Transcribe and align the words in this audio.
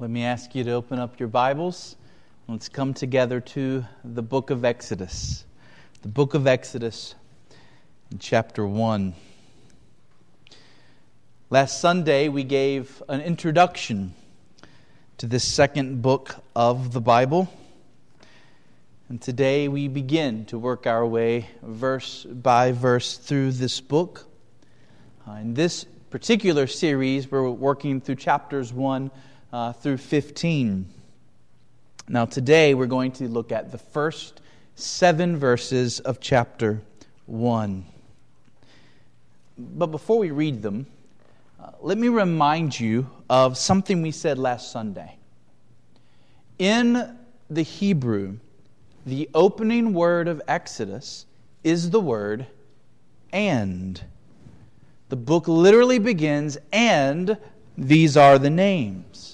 Let 0.00 0.08
me 0.08 0.24
ask 0.24 0.54
you 0.54 0.64
to 0.64 0.70
open 0.70 0.98
up 0.98 1.20
your 1.20 1.28
Bibles. 1.28 1.94
Let's 2.48 2.70
come 2.70 2.94
together 2.94 3.38
to 3.38 3.84
the 4.02 4.22
book 4.22 4.48
of 4.48 4.64
Exodus. 4.64 5.44
The 6.00 6.08
book 6.08 6.32
of 6.32 6.46
Exodus, 6.46 7.14
chapter 8.18 8.66
1. 8.66 9.14
Last 11.50 11.82
Sunday, 11.82 12.30
we 12.30 12.44
gave 12.44 13.02
an 13.10 13.20
introduction 13.20 14.14
to 15.18 15.26
this 15.26 15.44
second 15.44 16.00
book 16.00 16.34
of 16.56 16.94
the 16.94 17.02
Bible. 17.02 17.52
And 19.10 19.20
today 19.20 19.68
we 19.68 19.86
begin 19.86 20.46
to 20.46 20.58
work 20.58 20.86
our 20.86 21.06
way 21.06 21.50
verse 21.60 22.24
by 22.24 22.72
verse 22.72 23.18
through 23.18 23.52
this 23.52 23.82
book. 23.82 24.26
Uh, 25.28 25.32
in 25.32 25.52
this 25.52 25.84
particular 26.08 26.66
series, 26.66 27.30
we're 27.30 27.50
working 27.50 28.00
through 28.00 28.14
chapters 28.14 28.72
1 28.72 29.10
uh, 29.52 29.72
through 29.72 29.98
15. 29.98 30.86
Now, 32.08 32.24
today 32.24 32.74
we're 32.74 32.86
going 32.86 33.12
to 33.12 33.28
look 33.28 33.52
at 33.52 33.72
the 33.72 33.78
first 33.78 34.40
seven 34.74 35.36
verses 35.36 36.00
of 36.00 36.20
chapter 36.20 36.82
1. 37.26 37.84
But 39.58 39.86
before 39.86 40.18
we 40.18 40.30
read 40.30 40.62
them, 40.62 40.86
uh, 41.62 41.70
let 41.80 41.98
me 41.98 42.08
remind 42.08 42.78
you 42.78 43.10
of 43.28 43.58
something 43.58 44.02
we 44.02 44.10
said 44.10 44.38
last 44.38 44.72
Sunday. 44.72 45.16
In 46.58 47.16
the 47.48 47.62
Hebrew, 47.62 48.38
the 49.04 49.28
opening 49.34 49.92
word 49.92 50.28
of 50.28 50.40
Exodus 50.48 51.26
is 51.64 51.90
the 51.90 52.00
word 52.00 52.46
and. 53.32 54.02
The 55.08 55.16
book 55.16 55.48
literally 55.48 55.98
begins, 55.98 56.56
and 56.72 57.36
these 57.76 58.16
are 58.16 58.38
the 58.38 58.50
names. 58.50 59.29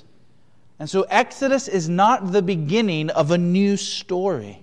And 0.78 0.90
so 0.90 1.02
Exodus 1.02 1.68
is 1.68 1.88
not 1.88 2.32
the 2.32 2.42
beginning 2.42 3.10
of 3.10 3.30
a 3.30 3.38
new 3.38 3.76
story. 3.76 4.62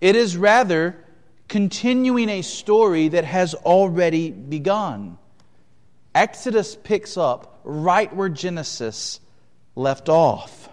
It 0.00 0.16
is 0.16 0.36
rather 0.36 1.04
continuing 1.48 2.28
a 2.28 2.42
story 2.42 3.08
that 3.08 3.24
has 3.24 3.54
already 3.54 4.30
begun. 4.30 5.18
Exodus 6.14 6.74
picks 6.74 7.16
up 7.16 7.60
right 7.64 8.14
where 8.14 8.28
Genesis 8.28 9.20
left 9.74 10.08
off. 10.08 10.68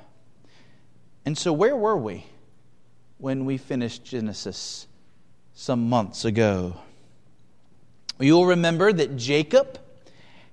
And 1.25 1.37
so, 1.37 1.51
where 1.51 1.75
were 1.75 1.97
we 1.97 2.25
when 3.17 3.43
we 3.43 3.57
finished 3.57 4.05
Genesis 4.05 4.87
some 5.53 5.89
months 5.89 6.23
ago? 6.23 6.77
You'll 8.19 8.45
remember 8.45 8.93
that 8.93 9.17
Jacob 9.17 9.77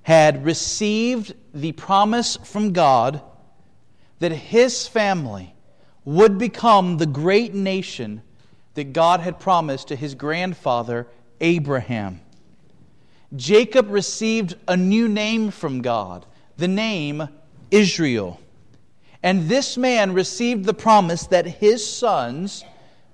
had 0.02 0.44
received 0.44 1.34
the 1.55 1.72
promise 1.72 2.36
from 2.38 2.72
God 2.72 3.22
that 4.18 4.32
his 4.32 4.86
family 4.86 5.54
would 6.04 6.38
become 6.38 6.96
the 6.96 7.06
great 7.06 7.54
nation 7.54 8.22
that 8.74 8.92
God 8.92 9.20
had 9.20 9.40
promised 9.40 9.88
to 9.88 9.96
his 9.96 10.14
grandfather 10.14 11.06
Abraham. 11.40 12.20
Jacob 13.34 13.90
received 13.90 14.56
a 14.68 14.76
new 14.76 15.08
name 15.08 15.50
from 15.50 15.82
God, 15.82 16.26
the 16.56 16.68
name 16.68 17.28
Israel. 17.70 18.40
And 19.22 19.48
this 19.48 19.76
man 19.76 20.12
received 20.12 20.64
the 20.64 20.74
promise 20.74 21.26
that 21.28 21.46
his 21.46 21.84
sons 21.84 22.64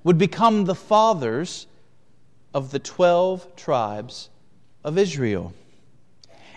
would 0.03 0.19
become 0.19 0.65
the 0.65 0.75
fathers 0.75 1.67
of 2.53 2.71
the 2.71 2.79
12 2.79 3.55
tribes 3.57 4.29
of 4.83 4.99
Israel. 4.99 5.55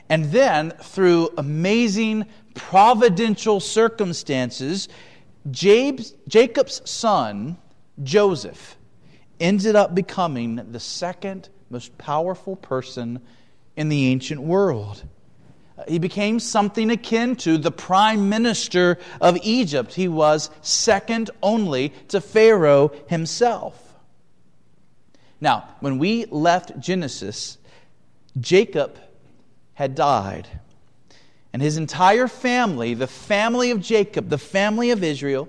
And 0.09 0.25
then, 0.25 0.72
through 0.72 1.30
amazing 1.38 2.25
providential 2.54 3.59
circumstances, 3.59 4.90
Jacob's 5.52 6.82
son, 6.90 7.58
Joseph, 8.02 8.78
ended 9.40 9.75
up 9.75 9.94
becoming 9.94 10.56
the 10.72 10.80
second 10.80 11.50
most 11.69 11.97
powerful 11.97 12.56
person 12.56 13.19
in 13.75 13.90
the 13.90 14.08
ancient 14.08 14.42
world. 14.42 15.03
Uh, 15.78 15.84
he 15.88 15.97
became 15.97 16.40
something 16.40 16.92
akin 16.92 17.36
to 17.36 17.58
the 17.58 17.72
prime 17.72 18.30
minister 18.30 19.00
of 19.19 19.38
Egypt. 19.42 19.94
He 19.94 20.08
was 20.08 20.52
second 20.62 21.31
only 21.42 21.90
to 22.09 22.22
Pharaoh 22.22 22.92
himself. 23.08 23.80
Now, 25.42 25.68
when 25.80 25.97
we 25.97 26.25
left 26.25 26.80
Genesis, 26.80 27.58
Jacob 28.40 28.97
had 29.74 29.96
died. 29.96 30.47
And 31.53 31.62
his 31.62 31.78
entire 31.78 32.28
family, 32.28 32.96
the 32.96 33.08
family 33.08 33.69
of 33.69 33.80
Jacob, 33.80 34.30
the 34.30 34.40
family 34.40 34.90
of 34.90 35.03
Israel, 35.03 35.47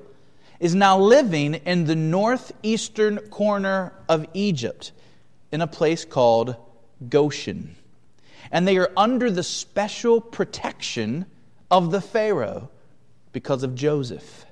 is 0.61 0.75
now 0.75 0.99
living 0.99 1.55
in 1.55 1.87
the 1.87 1.97
northeastern 1.97 3.19
corner 3.31 3.93
of 4.09 4.27
Egypt 4.35 4.93
in 5.51 5.63
a 5.63 5.67
place 5.67 6.05
called 6.05 6.57
Goshen. 7.09 7.77
And 8.53 8.69
they 8.69 8.77
are 8.77 8.93
under 8.97 9.31
the 9.31 9.43
special 9.43 10.21
protection 10.21 11.25
of 11.71 11.91
the 11.91 12.03
Pharaoh 12.03 12.69
because 13.33 13.63
of 13.63 13.75
Joseph. 13.75 14.45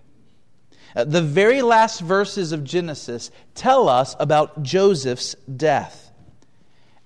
Uh, 0.97 1.05
the 1.05 1.23
very 1.23 1.63
last 1.63 2.01
verses 2.01 2.53
of 2.53 2.65
Genesis 2.65 3.31
tell 3.55 3.89
us 3.89 4.17
about 4.19 4.63
Joseph's 4.63 5.35
death. 5.57 6.11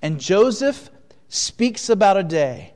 And 0.00 0.20
Joseph 0.20 0.90
speaks 1.28 1.88
about 1.88 2.16
a 2.16 2.22
day 2.22 2.72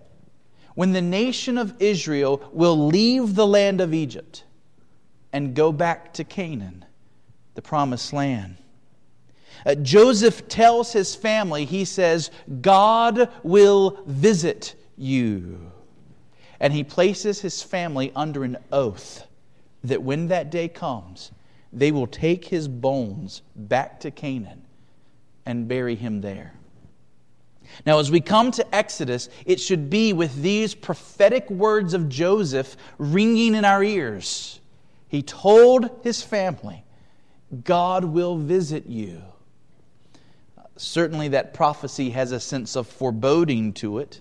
when 0.80 0.92
the 0.92 1.02
nation 1.02 1.58
of 1.58 1.74
Israel 1.78 2.40
will 2.54 2.86
leave 2.86 3.34
the 3.34 3.46
land 3.46 3.82
of 3.82 3.92
Egypt 3.92 4.44
and 5.30 5.54
go 5.54 5.70
back 5.70 6.14
to 6.14 6.24
Canaan, 6.24 6.86
the 7.54 7.60
promised 7.60 8.14
land. 8.14 8.56
Uh, 9.66 9.74
Joseph 9.74 10.48
tells 10.48 10.90
his 10.90 11.14
family, 11.14 11.66
he 11.66 11.84
says, 11.84 12.30
God 12.62 13.28
will 13.42 14.02
visit 14.06 14.74
you. 14.96 15.70
And 16.60 16.72
he 16.72 16.82
places 16.82 17.42
his 17.42 17.62
family 17.62 18.10
under 18.16 18.42
an 18.42 18.56
oath 18.72 19.26
that 19.84 20.02
when 20.02 20.28
that 20.28 20.50
day 20.50 20.68
comes, 20.68 21.30
they 21.74 21.92
will 21.92 22.06
take 22.06 22.46
his 22.46 22.68
bones 22.68 23.42
back 23.54 24.00
to 24.00 24.10
Canaan 24.10 24.62
and 25.44 25.68
bury 25.68 25.94
him 25.94 26.22
there. 26.22 26.54
Now, 27.86 27.98
as 27.98 28.10
we 28.10 28.20
come 28.20 28.50
to 28.52 28.74
Exodus, 28.74 29.28
it 29.46 29.60
should 29.60 29.90
be 29.90 30.12
with 30.12 30.42
these 30.42 30.74
prophetic 30.74 31.48
words 31.50 31.94
of 31.94 32.08
Joseph 32.08 32.76
ringing 32.98 33.54
in 33.54 33.64
our 33.64 33.82
ears. 33.82 34.60
He 35.08 35.22
told 35.22 35.90
his 36.02 36.22
family, 36.22 36.84
God 37.64 38.04
will 38.04 38.36
visit 38.36 38.86
you. 38.86 39.22
Certainly, 40.76 41.28
that 41.28 41.52
prophecy 41.52 42.10
has 42.10 42.32
a 42.32 42.40
sense 42.40 42.76
of 42.76 42.86
foreboding 42.86 43.72
to 43.74 43.98
it. 43.98 44.20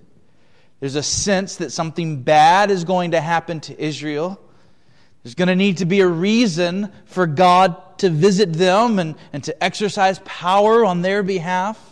There's 0.80 0.96
a 0.96 1.04
sense 1.04 1.58
that 1.58 1.72
something 1.72 2.24
bad 2.24 2.72
is 2.72 2.84
going 2.84 3.12
to 3.12 3.22
happen 3.22 3.60
to 3.62 3.82
Israel. 3.82 4.40
There's 5.24 5.36
going 5.36 5.50
to 5.50 5.56
need 5.56 5.78
to 5.78 5.86
be 5.86 6.00
a 6.00 6.08
reason 6.08 6.92
for 7.06 7.28
God 7.28 8.00
to 8.00 8.10
visit 8.10 8.54
them 8.54 9.00
and, 9.00 9.16
and 9.34 9.44
to 9.44 9.64
exercise 9.64 10.20
power 10.24 10.86
on 10.86 11.02
their 11.02 11.22
behalf. 11.24 11.89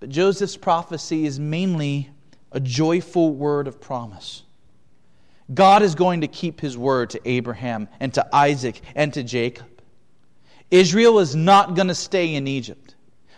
But 0.00 0.08
Joseph's 0.08 0.56
prophecy 0.56 1.26
is 1.26 1.38
mainly 1.38 2.10
a 2.52 2.58
joyful 2.58 3.34
word 3.34 3.68
of 3.68 3.80
promise. 3.80 4.42
God 5.52 5.82
is 5.82 5.94
going 5.94 6.22
to 6.22 6.28
keep 6.28 6.60
his 6.60 6.76
word 6.76 7.10
to 7.10 7.20
Abraham 7.28 7.88
and 8.00 8.12
to 8.14 8.34
Isaac 8.34 8.80
and 8.94 9.12
to 9.14 9.22
Jacob. 9.22 9.66
Israel 10.70 11.18
is 11.18 11.36
not 11.36 11.74
going 11.74 11.88
to 11.88 11.94
stay 11.94 12.34
in 12.34 12.48
Egypt. 12.48 12.94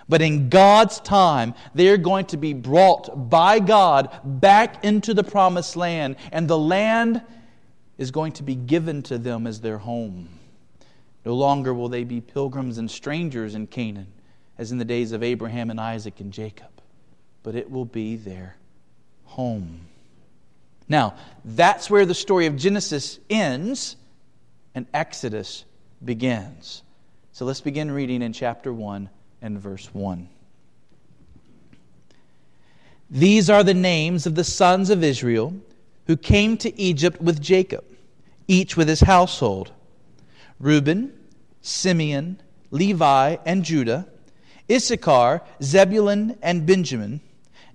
But 0.09 0.21
in 0.21 0.49
God's 0.51 1.01
time, 1.01 1.55
they 1.75 1.89
are 1.89 1.97
going 1.97 2.27
to 2.27 2.37
be 2.37 2.53
brought 2.53 3.31
by 3.31 3.61
God 3.61 4.11
back 4.25 4.85
into 4.85 5.15
the 5.15 5.25
promised 5.25 5.77
land, 5.77 6.17
and 6.33 6.47
the 6.47 6.59
land 6.59 7.23
is 7.99 8.11
going 8.11 8.33
to 8.33 8.43
be 8.43 8.55
given 8.55 9.03
to 9.05 9.17
them 9.17 9.47
as 9.47 9.61
their 9.61 9.79
home. 9.79 10.29
No 11.25 11.35
longer 11.35 11.73
will 11.73 11.89
they 11.89 12.05
be 12.05 12.21
pilgrims 12.21 12.79
and 12.79 12.91
strangers 12.91 13.55
in 13.55 13.69
Canaan 13.69 14.09
as 14.63 14.71
in 14.71 14.79
the 14.79 14.85
days 14.85 15.11
of 15.11 15.25
Abraham 15.25 15.71
and 15.71 15.81
Isaac 15.81 16.21
and 16.21 16.33
Jacob, 16.33 16.71
but 17.43 17.57
it 17.57 17.69
will 17.69 17.85
be 17.85 18.15
their 18.15 18.57
home. 19.25 19.81
Now, 20.89 21.17
that's 21.45 21.91
where 21.91 22.07
the 22.07 22.15
story 22.15 22.47
of 22.47 22.57
Genesis 22.57 23.19
ends 23.29 23.97
and 24.73 24.87
Exodus 24.95 25.65
begins. 26.05 26.85
So 27.33 27.45
let's 27.45 27.61
begin 27.61 27.91
reading 27.91 28.23
in 28.23 28.33
chapter 28.33 28.73
1 28.73 29.11
and 29.43 29.59
verse 29.59 29.93
1. 29.93 30.29
These 33.11 33.51
are 33.51 33.65
the 33.65 33.75
names 33.75 34.27
of 34.27 34.37
the 34.37 34.45
sons 34.45 34.91
of 34.91 35.03
Israel 35.03 35.55
who 36.07 36.17
came 36.17 36.57
to 36.59 36.81
Egypt 36.81 37.21
with 37.21 37.43
Jacob, 37.43 37.85
each 38.47 38.77
with 38.77 38.89
his 38.89 39.01
household 39.01 39.73
Reuben, 40.61 41.13
Simeon, 41.63 42.41
Levi, 42.71 43.39
and 43.45 43.65
Judah 43.65 44.07
Issachar, 44.71 45.43
Zebulun, 45.63 46.39
and 46.43 46.67
Benjamin, 46.67 47.21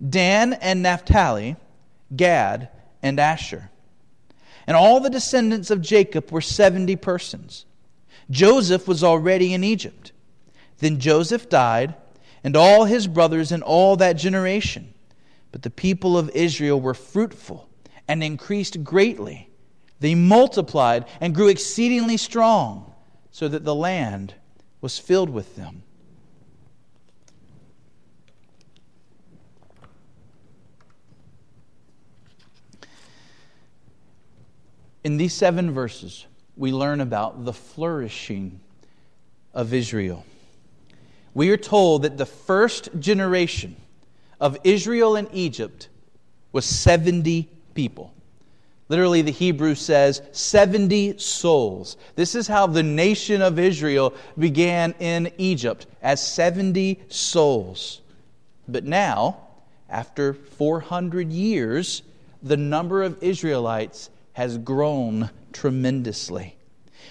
Dan 0.08 0.54
and 0.54 0.82
Naphtali, 0.82 1.56
Gad, 2.16 2.70
and 3.02 3.20
Asher. 3.20 3.70
And 4.66 4.76
all 4.76 5.00
the 5.00 5.10
descendants 5.10 5.72
of 5.72 5.82
Jacob 5.82 6.32
were 6.32 6.42
70 6.42 6.96
persons. 6.98 7.66
Joseph 8.30 8.88
was 8.88 9.04
already 9.04 9.54
in 9.54 9.64
Egypt. 9.64 10.12
Then 10.80 11.00
Joseph 11.00 11.50
died, 11.50 11.96
and 12.44 12.56
all 12.56 12.86
his 12.86 13.08
brothers 13.08 13.52
and 13.52 13.64
all 13.64 13.96
that 13.98 14.14
generation. 14.14 14.94
But 15.52 15.64
the 15.64 15.70
people 15.70 16.18
of 16.18 16.30
Israel 16.32 16.80
were 16.80 16.94
fruitful 16.94 17.70
and 18.08 18.24
increased 18.24 18.84
greatly. 18.84 19.50
They 20.00 20.16
multiplied 20.16 21.06
and 21.20 21.34
grew 21.34 21.48
exceedingly 21.48 22.18
strong, 22.18 22.94
so 23.32 23.48
that 23.48 23.66
the 23.66 23.76
land 23.76 24.36
was 24.82 25.00
filled 25.00 25.30
with 25.30 25.56
them. 25.56 25.84
In 35.08 35.16
these 35.16 35.34
seven 35.34 35.72
verses, 35.72 36.26
we 36.58 36.74
learn 36.74 37.00
about 37.00 37.46
the 37.46 37.54
flourishing 37.54 38.60
of 39.54 39.74
Israel. 39.74 40.26
We 41.34 41.50
are 41.52 41.56
told 41.56 42.02
that 42.02 42.18
the 42.18 42.26
first 42.26 42.90
generation 43.00 43.78
of 44.42 44.58
Israel 44.66 45.16
in 45.16 45.30
Egypt 45.32 45.88
was 46.52 46.66
70 46.66 47.48
people. 47.74 48.14
Literally, 48.90 49.22
the 49.22 49.32
Hebrew 49.32 49.76
says 49.76 50.22
70 50.34 51.20
souls. 51.20 51.96
This 52.16 52.36
is 52.36 52.46
how 52.46 52.68
the 52.68 52.84
nation 52.84 53.42
of 53.42 53.60
Israel 53.60 54.14
began 54.38 54.94
in 55.00 55.32
Egypt, 55.38 55.86
as 56.02 56.22
70 56.22 57.00
souls. 57.08 58.02
But 58.68 58.84
now, 58.84 59.38
after 59.90 60.34
400 60.34 61.32
years, 61.32 62.02
the 62.44 62.58
number 62.58 63.04
of 63.04 63.24
Israelites 63.24 64.10
has 64.38 64.60
grown 64.60 65.32
tremendously. 65.52 66.56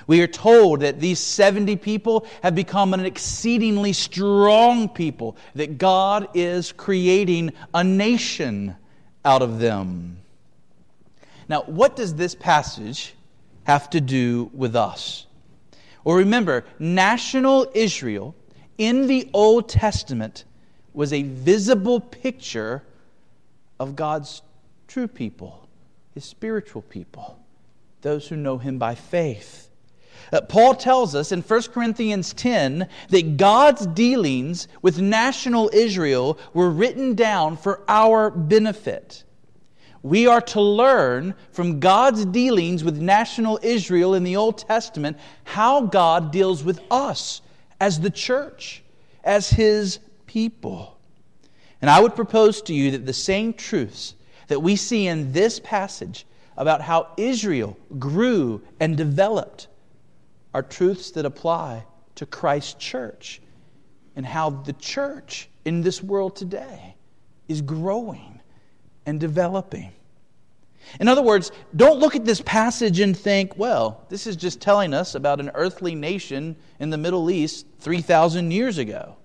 We 0.07 0.21
are 0.21 0.29
told 0.29 0.83
that 0.83 1.01
these 1.01 1.19
70 1.19 1.75
people 1.75 2.25
have 2.45 2.55
become 2.55 2.95
an 2.95 3.01
exceedingly 3.01 3.93
strong 3.95 4.89
people, 4.89 5.37
that 5.57 5.77
God 5.77 6.29
is 6.35 6.71
creating 6.71 7.53
a 7.75 7.83
nation 7.83 8.77
out 9.25 9.43
of 9.43 9.59
them. 9.59 10.19
Now, 11.49 11.63
what 11.63 11.97
does 11.97 12.15
this 12.15 12.37
passage 12.37 13.17
have 13.65 13.91
to 13.91 14.01
do 14.01 14.49
with 14.55 14.77
us? 14.77 15.27
Well, 16.05 16.19
remember, 16.19 16.65
national 16.79 17.73
Israel 17.75 18.37
in 18.79 19.09
the 19.09 19.29
Old 19.33 19.69
Testament 19.69 20.45
was 20.95 21.13
a 21.13 21.25
visible 21.25 21.99
picture 21.99 22.85
of 23.81 23.97
God's 23.97 24.43
true 24.87 25.09
people 25.09 25.66
his 26.17 26.25
spiritual 26.25 26.81
people, 26.81 27.39
those 28.01 28.27
who 28.27 28.37
know 28.37 28.57
him 28.57 28.79
by 28.79 28.95
faith. 28.95 29.69
Uh, 30.33 30.41
Paul 30.41 30.75
tells 30.75 31.15
us 31.15 31.31
in 31.31 31.43
1 31.43 31.63
Corinthians 31.65 32.33
10 32.33 32.89
that 33.11 33.37
God's 33.37 33.87
dealings 33.89 34.67
with 34.81 34.99
national 34.99 35.69
Israel 35.75 36.39
were 36.55 36.71
written 36.71 37.15
down 37.15 37.59
for 37.59 37.83
our 37.87 38.31
benefit. 38.31 39.25
We 40.03 40.27
are 40.27 40.41
to 40.41 40.61
learn 40.63 41.35
from 41.53 41.81
God's 41.81 42.25
dealings 42.25 42.83
with 42.83 42.97
national 42.97 43.61
Israel 43.63 44.15
in 44.15 44.25
the 44.25 44.37
Old 44.37 44.57
Testament 44.57 45.19
how 45.45 45.83
God 45.83 46.33
deals 46.33 46.65
with 46.65 46.81
us 46.91 47.43
as 47.79 48.01
the 48.01 48.09
church, 48.09 48.83
as 49.23 49.51
his 49.51 49.99
people. 50.27 50.97
And 51.83 51.91
I 51.91 52.01
would 52.01 52.17
propose 52.17 52.63
to 52.63 52.73
you 52.73 52.93
that 52.93 53.05
the 53.05 53.13
same 53.13 53.53
truths 53.53 54.15
that 54.49 54.61
we 54.61 54.77
see 54.77 55.07
in 55.07 55.33
this 55.33 55.61
passage 55.61 56.27
about 56.57 56.81
how 56.81 57.09
Israel 57.17 57.77
grew 57.99 58.63
and 58.81 58.97
developed 58.97 59.69
are 60.55 60.63
truths 60.63 61.11
that 61.13 61.27
apply 61.27 61.85
to 62.15 62.25
Christ's 62.25 62.75
church 62.75 63.41
and 64.15 64.25
how 64.25 64.51
the 64.51 64.73
church 64.75 65.49
in 65.65 65.83
this 65.83 66.03
world 66.03 66.35
today 66.35 66.95
is 67.49 67.61
growing 67.61 68.41
and 69.05 69.21
developing. 69.21 69.93
In 71.01 71.09
other 71.09 71.23
words, 71.23 71.53
don't 71.75 71.99
look 71.99 72.17
at 72.17 72.25
this 72.25 72.41
passage 72.41 73.01
and 73.01 73.17
think, 73.17 73.59
well, 73.59 74.05
this 74.09 74.27
is 74.27 74.37
just 74.37 74.61
telling 74.61 74.95
us 74.95 75.15
about 75.15 75.41
an 75.41 75.51
earthly 75.55 75.95
nation 75.95 76.57
in 76.79 76.91
the 76.91 76.97
Middle 76.97 77.31
East 77.31 77.67
3,000 77.81 78.51
years 78.51 78.79
ago. 78.79 79.17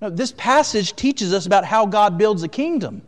No, 0.00 0.10
this 0.10 0.32
passage 0.36 0.96
teaches 0.96 1.32
us 1.32 1.46
about 1.46 1.64
how 1.64 1.86
God 1.86 2.18
builds 2.18 2.42
a 2.42 2.48
kingdom. 2.48 3.02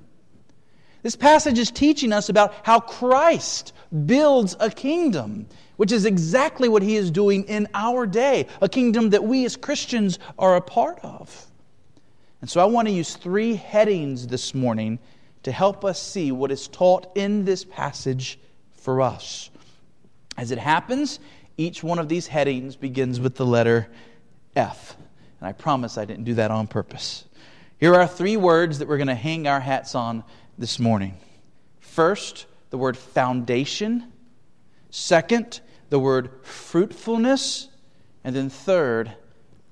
This 1.03 1.17
passage 1.17 1.59
is 1.59 1.71
teaching 1.71 2.13
us 2.13 2.29
about 2.29 2.55
how 2.63 2.81
Christ 2.81 3.73
builds 4.07 4.57
a 4.61 4.71
kingdom, 4.71 5.47
which 5.77 5.93
is 5.93 6.05
exactly 6.05 6.69
what 6.69 6.83
he 6.83 6.97
is 6.97 7.11
doing 7.11 7.45
in 7.45 7.69
our 7.75 8.07
day, 8.07 8.47
a 8.61 8.69
kingdom 8.69 9.11
that 9.11 9.25
we 9.25 9.45
as 9.45 9.57
Christians 9.57 10.19
are 10.39 10.57
a 10.57 10.61
part 10.61 10.99
of. 11.03 11.47
And 12.41 12.49
so 12.49 12.61
I 12.61 12.65
want 12.65 12.89
to 12.89 12.95
use 12.95 13.17
three 13.17 13.55
headings 13.55 14.27
this 14.27 14.55
morning 14.55 14.99
to 15.43 15.53
help 15.53 15.85
us 15.85 16.01
see 16.01 16.33
what 16.33 16.51
is 16.51 16.69
taught 16.69 17.11
in 17.15 17.45
this 17.45 17.65
passage 17.65 18.39
for 18.73 19.01
us. 19.01 19.51
As 20.37 20.51
it 20.51 20.59
happens, 20.59 21.21
each 21.57 21.83
one 21.83 21.99
of 21.99 22.09
these 22.09 22.27
headings 22.27 22.77
begins 22.77 23.21
with 23.21 23.37
the 23.37 23.47
letter 23.47 23.89
F. 24.57 24.97
And 25.41 25.49
I 25.49 25.53
promise 25.53 25.99
I 25.99 26.05
didn't 26.05 26.25
do 26.25 26.35
that 26.35 26.51
on 26.51 26.67
purpose. 26.67 27.25
Here 27.79 27.95
are 27.95 28.07
three 28.07 28.37
words 28.37 28.79
that 28.79 28.89
we're 28.89 28.99
going 28.99 29.09
to 29.09 29.15
hang 29.15 29.47
our 29.47 29.61
hats 29.61 29.95
on 29.95 30.25
this 30.61 30.79
morning. 30.79 31.17
First, 31.81 32.45
the 32.69 32.77
word 32.77 32.95
foundation. 32.95 34.13
Second, 34.91 35.63
the 35.89 35.99
word 35.99 36.31
fruitfulness. 36.43 37.69
And 38.25 38.37
then 38.37 38.51
third, 38.51 39.11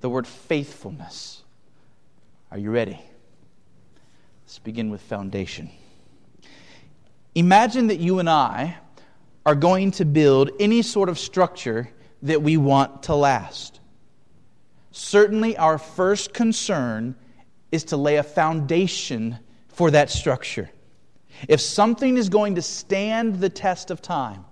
the 0.00 0.08
word 0.08 0.26
faithfulness. 0.26 1.42
Are 2.50 2.56
you 2.56 2.70
ready? 2.70 2.98
Let's 4.44 4.60
begin 4.60 4.88
with 4.88 5.02
foundation. 5.02 5.68
Imagine 7.34 7.88
that 7.88 8.00
you 8.00 8.18
and 8.18 8.30
I 8.30 8.78
are 9.44 9.54
going 9.54 9.90
to 9.92 10.06
build 10.06 10.52
any 10.58 10.80
sort 10.80 11.10
of 11.10 11.18
structure 11.18 11.90
that 12.22 12.40
we 12.40 12.56
want 12.56 13.02
to 13.04 13.14
last. 13.14 13.78
Certainly, 14.90 15.58
our 15.58 15.76
first 15.76 16.32
concern 16.32 17.14
is 17.70 17.84
to 17.84 17.98
lay 17.98 18.16
a 18.16 18.22
foundation 18.22 19.38
for 19.68 19.90
that 19.90 20.08
structure. 20.08 20.70
If 21.46 21.60
something 21.60 22.16
is 22.16 22.28
going 22.28 22.56
to 22.56 22.62
stand 22.62 23.40
the 23.40 23.48
test 23.48 23.90
of 23.90 24.02
time, 24.02 24.44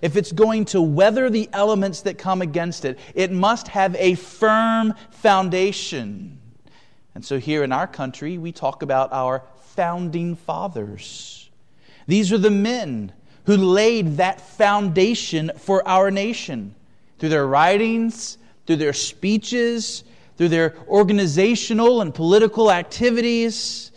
if 0.00 0.16
it's 0.16 0.32
going 0.32 0.64
to 0.66 0.82
weather 0.82 1.30
the 1.30 1.48
elements 1.52 2.02
that 2.02 2.18
come 2.18 2.42
against 2.42 2.84
it, 2.84 2.98
it 3.14 3.30
must 3.30 3.68
have 3.68 3.94
a 3.96 4.14
firm 4.14 4.94
foundation. 5.10 6.40
And 7.14 7.24
so 7.24 7.38
here 7.38 7.62
in 7.62 7.72
our 7.72 7.86
country, 7.86 8.38
we 8.38 8.52
talk 8.52 8.82
about 8.82 9.12
our 9.12 9.44
founding 9.76 10.34
fathers. 10.34 11.50
These 12.06 12.32
are 12.32 12.38
the 12.38 12.50
men 12.50 13.12
who 13.44 13.56
laid 13.56 14.16
that 14.16 14.40
foundation 14.40 15.52
for 15.58 15.86
our 15.86 16.10
nation 16.10 16.74
through 17.18 17.28
their 17.28 17.46
writings, 17.46 18.38
through 18.66 18.76
their 18.76 18.92
speeches, 18.92 20.02
through 20.36 20.48
their 20.48 20.74
organizational 20.88 22.00
and 22.00 22.12
political 22.12 22.72
activities. 22.72 23.91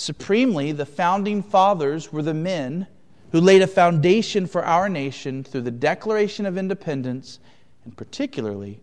Supremely, 0.00 0.72
the 0.72 0.86
founding 0.86 1.42
fathers 1.42 2.10
were 2.10 2.22
the 2.22 2.32
men 2.32 2.86
who 3.32 3.38
laid 3.38 3.60
a 3.60 3.66
foundation 3.66 4.46
for 4.46 4.64
our 4.64 4.88
nation 4.88 5.44
through 5.44 5.60
the 5.60 5.70
Declaration 5.70 6.46
of 6.46 6.56
Independence 6.56 7.38
and 7.84 7.94
particularly 7.94 8.80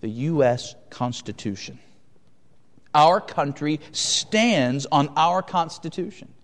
the 0.00 0.08
U.S. 0.08 0.74
Constitution. 0.90 1.78
Our 2.96 3.20
country 3.20 3.78
stands 3.92 4.86
on 4.90 5.12
our 5.14 5.40
Constitution. 5.40 6.34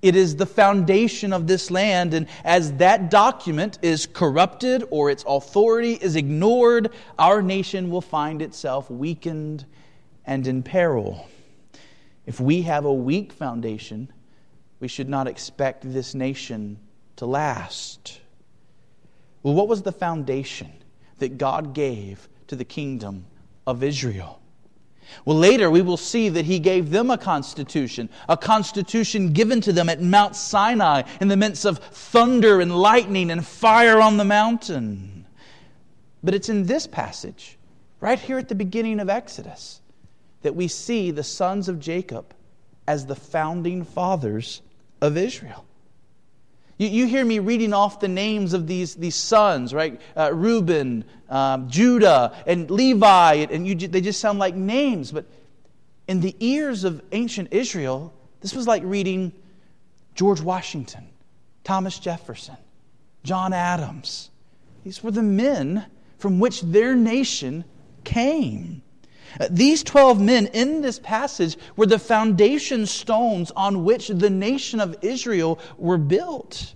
It 0.00 0.14
is 0.14 0.36
the 0.36 0.46
foundation 0.46 1.32
of 1.32 1.48
this 1.48 1.68
land, 1.68 2.14
and 2.14 2.28
as 2.44 2.74
that 2.74 3.10
document 3.10 3.80
is 3.82 4.06
corrupted 4.06 4.84
or 4.92 5.10
its 5.10 5.24
authority 5.26 5.94
is 5.94 6.14
ignored, 6.14 6.90
our 7.18 7.42
nation 7.42 7.90
will 7.90 8.00
find 8.00 8.42
itself 8.42 8.88
weakened 8.88 9.64
and 10.24 10.46
in 10.46 10.62
peril. 10.62 11.26
If 12.26 12.40
we 12.40 12.62
have 12.62 12.84
a 12.84 12.92
weak 12.92 13.32
foundation, 13.32 14.12
we 14.80 14.88
should 14.88 15.08
not 15.08 15.26
expect 15.26 15.92
this 15.92 16.14
nation 16.14 16.78
to 17.16 17.26
last. 17.26 18.20
Well, 19.42 19.54
what 19.54 19.68
was 19.68 19.82
the 19.82 19.92
foundation 19.92 20.72
that 21.18 21.38
God 21.38 21.74
gave 21.74 22.28
to 22.46 22.56
the 22.56 22.64
kingdom 22.64 23.26
of 23.66 23.82
Israel? 23.82 24.40
Well, 25.24 25.36
later 25.36 25.70
we 25.70 25.82
will 25.82 25.96
see 25.96 26.28
that 26.30 26.44
he 26.44 26.58
gave 26.58 26.90
them 26.90 27.10
a 27.10 27.18
constitution, 27.18 28.08
a 28.28 28.36
constitution 28.36 29.32
given 29.32 29.60
to 29.62 29.72
them 29.72 29.88
at 29.88 30.00
Mount 30.00 30.36
Sinai 30.36 31.02
in 31.20 31.28
the 31.28 31.36
midst 31.36 31.64
of 31.64 31.78
thunder 31.78 32.60
and 32.60 32.76
lightning 32.76 33.30
and 33.30 33.44
fire 33.44 34.00
on 34.00 34.16
the 34.16 34.24
mountain. 34.24 35.26
But 36.22 36.34
it's 36.34 36.48
in 36.48 36.66
this 36.66 36.86
passage, 36.86 37.58
right 38.00 38.18
here 38.18 38.38
at 38.38 38.48
the 38.48 38.54
beginning 38.54 39.00
of 39.00 39.08
Exodus, 39.08 39.81
that 40.42 40.54
we 40.54 40.68
see 40.68 41.10
the 41.10 41.22
sons 41.22 41.68
of 41.68 41.80
Jacob 41.80 42.34
as 42.86 43.06
the 43.06 43.14
founding 43.14 43.84
fathers 43.84 44.60
of 45.00 45.16
Israel. 45.16 45.64
You, 46.78 46.88
you 46.88 47.06
hear 47.06 47.24
me 47.24 47.38
reading 47.38 47.72
off 47.72 48.00
the 48.00 48.08
names 48.08 48.54
of 48.54 48.66
these, 48.66 48.94
these 48.96 49.14
sons, 49.14 49.72
right? 49.72 50.00
Uh, 50.16 50.32
Reuben, 50.34 51.04
um, 51.28 51.68
Judah, 51.68 52.34
and 52.46 52.70
Levi, 52.70 53.46
and 53.50 53.66
you, 53.66 53.74
they 53.74 54.00
just 54.00 54.20
sound 54.20 54.38
like 54.38 54.54
names. 54.54 55.12
But 55.12 55.26
in 56.08 56.20
the 56.20 56.34
ears 56.40 56.84
of 56.84 57.02
ancient 57.12 57.52
Israel, 57.52 58.12
this 58.40 58.54
was 58.54 58.66
like 58.66 58.82
reading 58.84 59.32
George 60.14 60.40
Washington, 60.40 61.08
Thomas 61.62 61.98
Jefferson, 61.98 62.56
John 63.22 63.52
Adams. 63.52 64.30
These 64.84 65.02
were 65.04 65.12
the 65.12 65.22
men 65.22 65.86
from 66.18 66.40
which 66.40 66.62
their 66.62 66.96
nation 66.96 67.64
came. 68.04 68.81
Uh, 69.40 69.48
these 69.50 69.82
12 69.82 70.20
men 70.20 70.46
in 70.48 70.82
this 70.82 70.98
passage 70.98 71.56
were 71.76 71.86
the 71.86 71.98
foundation 71.98 72.86
stones 72.86 73.50
on 73.52 73.84
which 73.84 74.08
the 74.08 74.30
nation 74.30 74.80
of 74.80 74.96
Israel 75.02 75.58
were 75.78 75.98
built. 75.98 76.74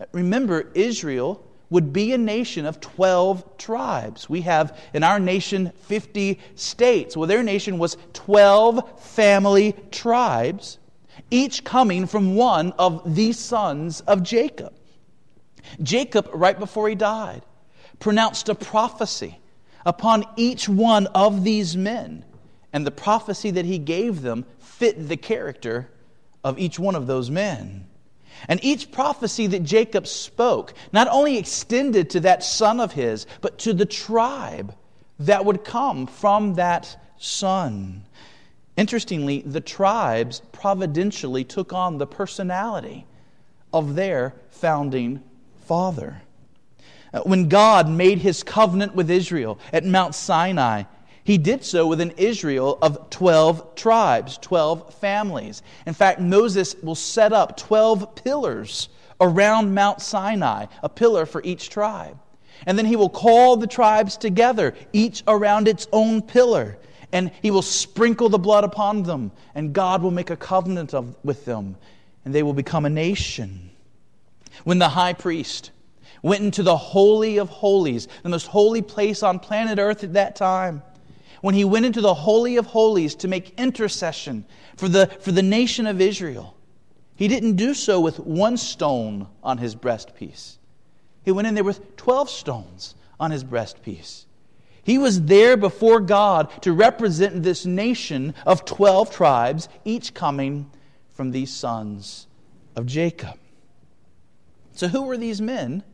Uh, 0.00 0.04
remember, 0.12 0.70
Israel 0.74 1.44
would 1.70 1.92
be 1.92 2.12
a 2.12 2.18
nation 2.18 2.66
of 2.66 2.80
12 2.80 3.56
tribes. 3.56 4.28
We 4.28 4.42
have 4.42 4.76
in 4.92 5.04
our 5.04 5.20
nation 5.20 5.72
50 5.82 6.38
states. 6.56 7.16
Well, 7.16 7.28
their 7.28 7.44
nation 7.44 7.78
was 7.78 7.96
12 8.12 9.00
family 9.00 9.74
tribes, 9.92 10.78
each 11.30 11.62
coming 11.62 12.06
from 12.06 12.34
one 12.34 12.72
of 12.72 13.14
the 13.14 13.32
sons 13.32 14.00
of 14.02 14.22
Jacob. 14.22 14.74
Jacob, 15.82 16.28
right 16.34 16.58
before 16.58 16.88
he 16.88 16.96
died, 16.96 17.42
pronounced 18.00 18.48
a 18.48 18.54
prophecy 18.54 19.39
upon 19.84 20.24
each 20.36 20.68
one 20.68 21.06
of 21.08 21.44
these 21.44 21.76
men. 21.76 22.24
And 22.72 22.86
the 22.86 22.90
prophecy 22.90 23.50
that 23.52 23.64
he 23.64 23.78
gave 23.78 24.22
them 24.22 24.44
fit 24.58 25.08
the 25.08 25.16
character 25.16 25.90
of 26.44 26.58
each 26.58 26.78
one 26.78 26.94
of 26.94 27.06
those 27.06 27.30
men. 27.30 27.86
And 28.48 28.62
each 28.64 28.90
prophecy 28.90 29.46
that 29.48 29.64
Jacob 29.64 30.06
spoke 30.06 30.72
not 30.92 31.08
only 31.08 31.36
extended 31.36 32.10
to 32.10 32.20
that 32.20 32.42
son 32.42 32.80
of 32.80 32.92
his, 32.92 33.26
but 33.40 33.58
to 33.60 33.72
the 33.72 33.86
tribe 33.86 34.74
that 35.18 35.44
would 35.44 35.64
come 35.64 36.06
from 36.06 36.54
that 36.54 36.96
son. 37.18 38.04
Interestingly, 38.76 39.42
the 39.42 39.60
tribes 39.60 40.40
providentially 40.52 41.44
took 41.44 41.72
on 41.72 41.98
the 41.98 42.06
personality 42.06 43.06
of 43.72 43.94
their 43.94 44.34
founding 44.48 45.22
father. 45.66 46.22
Uh, 47.12 47.20
when 47.20 47.48
God 47.48 47.88
made 47.88 48.18
his 48.18 48.42
covenant 48.42 48.94
with 48.94 49.10
Israel 49.10 49.58
at 49.72 49.84
Mount 49.84 50.14
Sinai, 50.14 50.84
he 51.24 51.38
did 51.38 51.64
so 51.64 51.86
with 51.86 52.00
an 52.00 52.12
Israel 52.16 52.78
of 52.82 53.10
12 53.10 53.74
tribes, 53.74 54.38
12 54.38 54.94
families. 54.94 55.62
In 55.86 55.94
fact, 55.94 56.20
Moses 56.20 56.74
will 56.82 56.94
set 56.94 57.32
up 57.32 57.56
12 57.56 58.14
pillars 58.14 58.88
around 59.20 59.74
Mount 59.74 60.00
Sinai, 60.00 60.66
a 60.82 60.88
pillar 60.88 61.26
for 61.26 61.42
each 61.44 61.68
tribe. 61.68 62.18
And 62.66 62.76
then 62.78 62.86
he 62.86 62.96
will 62.96 63.08
call 63.08 63.56
the 63.56 63.66
tribes 63.66 64.16
together, 64.16 64.74
each 64.92 65.22
around 65.26 65.68
its 65.68 65.86
own 65.92 66.22
pillar. 66.22 66.78
And 67.12 67.30
he 67.42 67.50
will 67.50 67.62
sprinkle 67.62 68.28
the 68.28 68.38
blood 68.38 68.64
upon 68.64 69.02
them, 69.02 69.32
and 69.54 69.72
God 69.72 70.02
will 70.02 70.10
make 70.10 70.30
a 70.30 70.36
covenant 70.36 70.94
of, 70.94 71.16
with 71.24 71.44
them, 71.44 71.76
and 72.24 72.34
they 72.34 72.42
will 72.42 72.54
become 72.54 72.86
a 72.86 72.90
nation. 72.90 73.70
When 74.64 74.78
the 74.78 74.88
high 74.88 75.12
priest 75.12 75.70
went 76.22 76.44
into 76.44 76.62
the 76.62 76.76
Holy 76.76 77.38
of 77.38 77.48
Holies, 77.48 78.08
the 78.22 78.28
most 78.28 78.46
holy 78.46 78.82
place 78.82 79.22
on 79.22 79.38
planet 79.38 79.78
Earth 79.78 80.04
at 80.04 80.14
that 80.14 80.36
time. 80.36 80.82
When 81.40 81.54
he 81.54 81.64
went 81.64 81.86
into 81.86 82.00
the 82.00 82.14
Holy 82.14 82.56
of 82.56 82.66
Holies 82.66 83.14
to 83.16 83.28
make 83.28 83.58
intercession 83.58 84.44
for 84.76 84.88
the, 84.88 85.06
for 85.20 85.32
the 85.32 85.42
nation 85.42 85.86
of 85.86 86.00
Israel, 86.00 86.54
he 87.14 87.28
didn't 87.28 87.56
do 87.56 87.74
so 87.74 88.00
with 88.00 88.18
one 88.18 88.56
stone 88.56 89.26
on 89.42 89.58
his 89.58 89.74
breastpiece. 89.74 90.58
He 91.24 91.32
went 91.32 91.48
in 91.48 91.54
there 91.54 91.64
with 91.64 91.96
12 91.96 92.28
stones 92.30 92.94
on 93.18 93.30
his 93.30 93.44
breastpiece. 93.44 94.24
He 94.82 94.98
was 94.98 95.22
there 95.22 95.56
before 95.56 96.00
God 96.00 96.50
to 96.62 96.72
represent 96.72 97.42
this 97.42 97.66
nation 97.66 98.34
of 98.46 98.64
12 98.64 99.10
tribes, 99.10 99.68
each 99.84 100.14
coming 100.14 100.70
from 101.12 101.30
these 101.30 101.52
sons 101.52 102.26
of 102.74 102.86
Jacob. 102.86 103.38
So, 104.72 104.88
who 104.88 105.02
were 105.02 105.18
these 105.18 105.40
men 105.40 105.84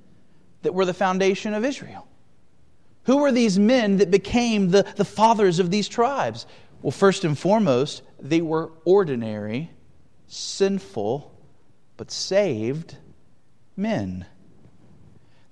that 0.62 0.74
were 0.74 0.84
the 0.84 0.94
foundation 0.94 1.54
of 1.54 1.64
Israel. 1.64 2.06
Who 3.04 3.18
were 3.18 3.32
these 3.32 3.58
men 3.58 3.98
that 3.98 4.10
became 4.10 4.70
the, 4.70 4.82
the 4.96 5.04
fathers 5.04 5.58
of 5.58 5.70
these 5.70 5.88
tribes? 5.88 6.46
Well, 6.82 6.90
first 6.90 7.24
and 7.24 7.38
foremost, 7.38 8.02
they 8.20 8.40
were 8.40 8.72
ordinary, 8.84 9.70
sinful, 10.26 11.32
but 11.96 12.10
saved 12.10 12.96
men. 13.76 14.26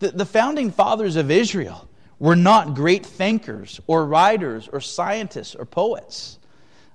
The, 0.00 0.10
the 0.10 0.26
founding 0.26 0.70
fathers 0.70 1.16
of 1.16 1.30
Israel 1.30 1.88
were 2.18 2.36
not 2.36 2.74
great 2.74 3.06
thinkers 3.06 3.80
or 3.86 4.06
writers 4.06 4.68
or 4.72 4.80
scientists 4.80 5.54
or 5.54 5.64
poets. 5.64 6.38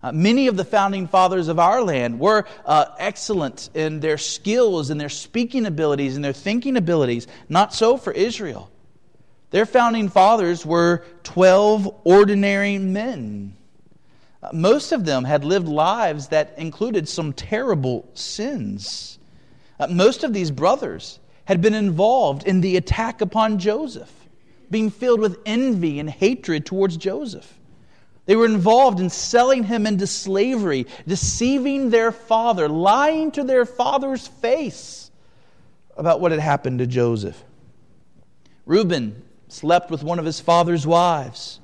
Uh, 0.02 0.14
many 0.14 0.48
of 0.48 0.56
the 0.56 0.64
founding 0.64 1.08
fathers 1.08 1.50
of 1.50 1.60
our 1.60 1.82
land 1.82 2.20
were 2.20 2.46
uh, 2.66 2.86
excellent 3.00 3.70
in 3.74 4.00
their 4.00 4.18
skills 4.18 4.90
and 4.90 5.00
their 5.00 5.10
speaking 5.10 5.66
abilities 5.66 6.16
and 6.16 6.24
their 6.24 6.34
thinking 6.34 6.78
abilities. 6.78 7.28
Not 7.50 7.74
so 7.74 7.98
for 7.98 8.14
Israel. 8.14 8.72
Their 9.52 9.66
founding 9.66 10.08
fathers 10.10 10.66
were 10.66 11.04
12 11.24 12.02
ordinary 12.06 12.78
men. 12.78 13.56
Uh, 14.42 14.52
most 14.54 14.94
of 14.94 15.04
them 15.04 15.26
had 15.26 15.44
lived 15.44 15.68
lives 15.68 16.30
that 16.30 16.54
included 16.58 17.10
some 17.10 17.34
terrible 17.34 18.08
sins. 18.14 19.20
Uh, 19.80 19.88
most 19.88 20.24
of 20.24 20.32
these 20.34 20.52
brothers 20.52 21.20
had 21.44 21.62
been 21.62 21.74
involved 21.74 22.44
in 22.44 22.62
the 22.62 22.78
attack 22.78 23.20
upon 23.20 23.60
Joseph, 23.60 24.14
being 24.72 24.90
filled 24.90 25.20
with 25.20 25.40
envy 25.46 26.00
and 26.00 26.10
hatred 26.10 26.66
towards 26.66 26.96
Joseph. 26.96 27.59
They 28.30 28.36
were 28.36 28.46
involved 28.46 29.00
in 29.00 29.10
selling 29.10 29.64
him 29.64 29.88
into 29.88 30.06
slavery, 30.06 30.86
deceiving 31.08 31.90
their 31.90 32.12
father, 32.12 32.70
lying 32.70 33.32
to 33.32 33.44
their 33.44 33.66
father's 33.66 34.28
face 34.28 35.10
about 35.98 36.22
what 36.22 36.30
had 36.30 36.40
happened 36.40 36.78
to 36.78 36.86
Joseph. 36.86 37.44
Reuben 38.68 39.24
slept 39.48 39.90
with 39.90 40.04
one 40.04 40.20
of 40.20 40.26
his 40.26 40.40
father's 40.40 40.86
wives. 40.86 41.60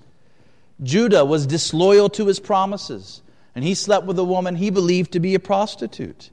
Judah 0.81 1.23
was 1.23 1.45
disloyal 1.45 2.09
to 2.09 2.25
his 2.25 2.39
promises, 2.39 3.21
and 3.53 3.63
he 3.63 3.75
slept 3.75 4.07
with 4.07 4.17
a 4.17 4.23
woman 4.23 4.55
he 4.55 4.71
believed 4.71 5.11
to 5.11 5.19
be 5.19 5.35
a 5.35 5.39
prostitute. 5.39 6.31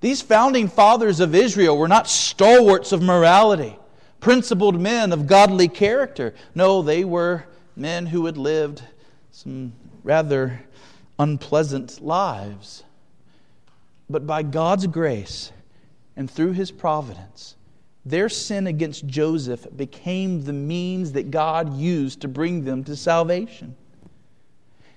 These 0.00 0.22
founding 0.22 0.66
fathers 0.66 1.20
of 1.20 1.36
Israel 1.36 1.78
were 1.78 1.86
not 1.86 2.08
stalwarts 2.08 2.90
of 2.90 3.00
morality, 3.00 3.78
principled 4.18 4.80
men 4.80 5.12
of 5.12 5.28
godly 5.28 5.68
character. 5.68 6.34
No, 6.52 6.82
they 6.82 7.04
were 7.04 7.44
men 7.76 8.06
who 8.06 8.26
had 8.26 8.36
lived 8.36 8.82
some 9.36 9.74
rather 10.02 10.62
unpleasant 11.18 12.00
lives. 12.00 12.84
But 14.08 14.26
by 14.26 14.42
God's 14.42 14.86
grace 14.86 15.52
and 16.16 16.30
through 16.30 16.52
his 16.52 16.70
providence, 16.70 17.54
their 18.06 18.30
sin 18.30 18.66
against 18.66 19.06
Joseph 19.06 19.66
became 19.76 20.44
the 20.44 20.54
means 20.54 21.12
that 21.12 21.30
God 21.30 21.76
used 21.76 22.22
to 22.22 22.28
bring 22.28 22.64
them 22.64 22.82
to 22.84 22.96
salvation. 22.96 23.76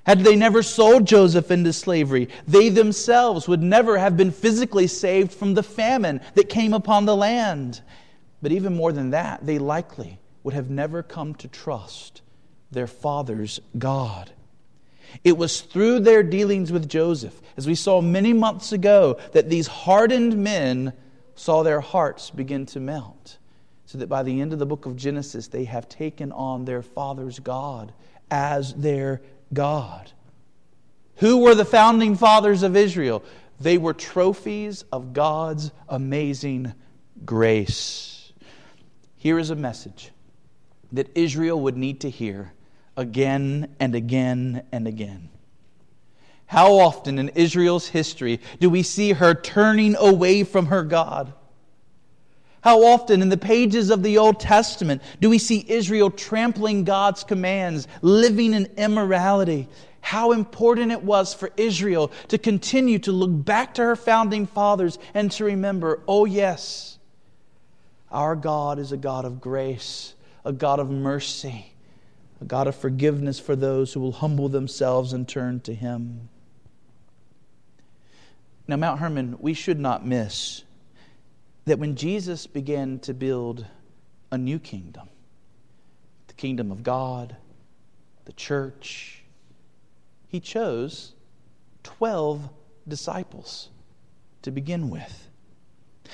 Had 0.06 0.22
they 0.22 0.38
never 0.38 0.64
sold 0.64 1.06
Joseph 1.06 1.52
into 1.52 1.74
slavery, 1.74 2.30
they 2.48 2.70
themselves 2.70 3.46
would 3.50 3.62
never 3.62 3.98
have 3.98 4.16
been 4.16 4.32
physically 4.32 4.88
saved 4.88 5.34
from 5.34 5.54
the 5.54 5.64
famine 5.64 6.22
that 6.36 6.48
came 6.48 6.74
upon 6.74 7.04
the 7.04 7.16
land. 7.16 7.82
But 8.42 8.54
even 8.54 8.74
more 8.74 8.94
than 8.94 9.10
that, 9.10 9.46
they 9.46 9.60
likely 9.60 10.18
would 10.44 10.54
have 10.54 10.70
never 10.70 11.04
come 11.04 11.36
to 11.36 11.50
trust 11.50 12.22
their 12.72 12.88
father's 12.88 13.60
God. 13.78 14.32
It 15.24 15.38
was 15.38 15.62
through 15.62 16.02
their 16.02 16.24
dealings 16.24 16.72
with 16.72 16.88
Joseph, 16.88 17.40
as 17.58 17.68
we 17.68 17.76
saw 17.76 18.02
many 18.02 18.34
months 18.34 18.72
ago, 18.72 19.20
that 19.32 19.50
these 19.50 19.68
hardened 19.68 20.38
men 20.38 20.94
saw 21.36 21.64
their 21.64 21.82
hearts 21.82 22.30
begin 22.30 22.66
to 22.68 22.80
melt. 22.80 23.38
So 23.86 23.98
that 23.98 24.08
by 24.08 24.22
the 24.22 24.40
end 24.40 24.54
of 24.54 24.60
the 24.60 24.68
book 24.68 24.86
of 24.86 24.96
Genesis, 24.96 25.48
they 25.48 25.64
have 25.64 25.90
taken 25.90 26.32
on 26.32 26.66
their 26.66 26.84
father's 26.84 27.40
God 27.40 27.92
as 28.30 28.74
their 28.76 29.22
God. 29.52 30.12
Who 31.16 31.40
were 31.40 31.56
the 31.56 31.66
founding 31.66 32.16
fathers 32.16 32.62
of 32.62 32.76
Israel? 32.76 33.24
They 33.60 33.80
were 33.80 33.94
trophies 33.96 34.84
of 34.92 35.14
God's 35.14 35.72
amazing 35.88 36.74
grace. 37.26 38.32
Here 39.16 39.40
is 39.40 39.50
a 39.50 39.56
message 39.56 40.12
that 40.92 41.10
Israel 41.16 41.60
would 41.62 41.76
need 41.76 42.02
to 42.02 42.10
hear 42.10 42.54
again 43.00 43.74
and 43.80 43.96
again 43.96 44.64
and 44.72 44.88
again. 44.88 45.30
How 46.46 46.80
often 46.80 47.18
in 47.18 47.30
Israel's 47.30 47.88
history 47.88 48.42
do 48.60 48.70
we 48.70 48.84
see 48.84 49.14
her 49.14 49.34
turning 49.34 49.96
away 49.96 50.44
from 50.44 50.66
her 50.68 50.84
God? 50.84 51.34
How 52.62 52.84
often 52.84 53.22
in 53.22 53.30
the 53.30 53.38
pages 53.38 53.90
of 53.90 54.04
the 54.04 54.18
Old 54.18 54.40
Testament 54.40 55.02
do 55.22 55.30
we 55.30 55.38
see 55.38 55.64
Israel 55.68 56.12
trampling 56.12 56.84
God's 56.84 57.24
commands, 57.24 57.88
living 58.02 58.54
in 58.54 58.66
immorality? 58.78 59.70
How 60.02 60.34
important 60.34 60.92
it 60.92 61.04
was 61.04 61.34
for 61.34 61.52
Israel 61.56 62.12
to 62.28 62.38
continue 62.38 63.00
to 63.00 63.12
look 63.14 63.46
back 63.46 63.76
to 63.76 63.84
her 63.84 63.96
founding 63.96 64.46
fathers 64.46 65.00
and 65.14 65.32
to 65.34 65.46
remember, 65.46 66.02
oh, 66.08 66.26
yes, 66.26 66.98
Our 68.12 68.36
God 68.36 68.80
is 68.80 68.92
a 68.92 68.98
God 68.98 69.26
of 69.26 69.40
grace, 69.40 70.16
a 70.44 70.52
God 70.52 70.80
of 70.80 70.90
mercy, 70.90 71.74
a 72.42 72.46
God 72.46 72.68
of 72.68 72.76
forgiveness 72.76 73.40
for 73.40 73.56
those 73.56 73.94
who 73.94 74.00
will 74.00 74.14
humble 74.14 74.50
themselves 74.50 75.14
and 75.14 75.28
turn 75.28 75.60
to 75.62 75.74
Him. 75.74 76.30
Now, 78.68 78.78
Mount 78.78 79.00
Hermon, 79.00 79.36
we 79.40 79.54
should 79.54 79.80
not 79.80 80.06
miss 80.06 80.64
that 81.66 81.80
when 81.80 81.96
Jesus 81.96 82.48
began 82.48 83.00
to 83.00 83.14
build 83.14 83.66
a 84.32 84.38
new 84.38 84.60
kingdom, 84.60 85.10
the 86.28 86.34
kingdom 86.34 86.72
of 86.72 86.84
God, 86.84 87.36
the 88.26 88.34
church, 88.34 89.24
he 90.28 90.40
chose 90.40 91.14
12 91.84 92.48
disciples 92.88 93.70
to 94.44 94.52
begin 94.52 94.90
with. 94.90 95.29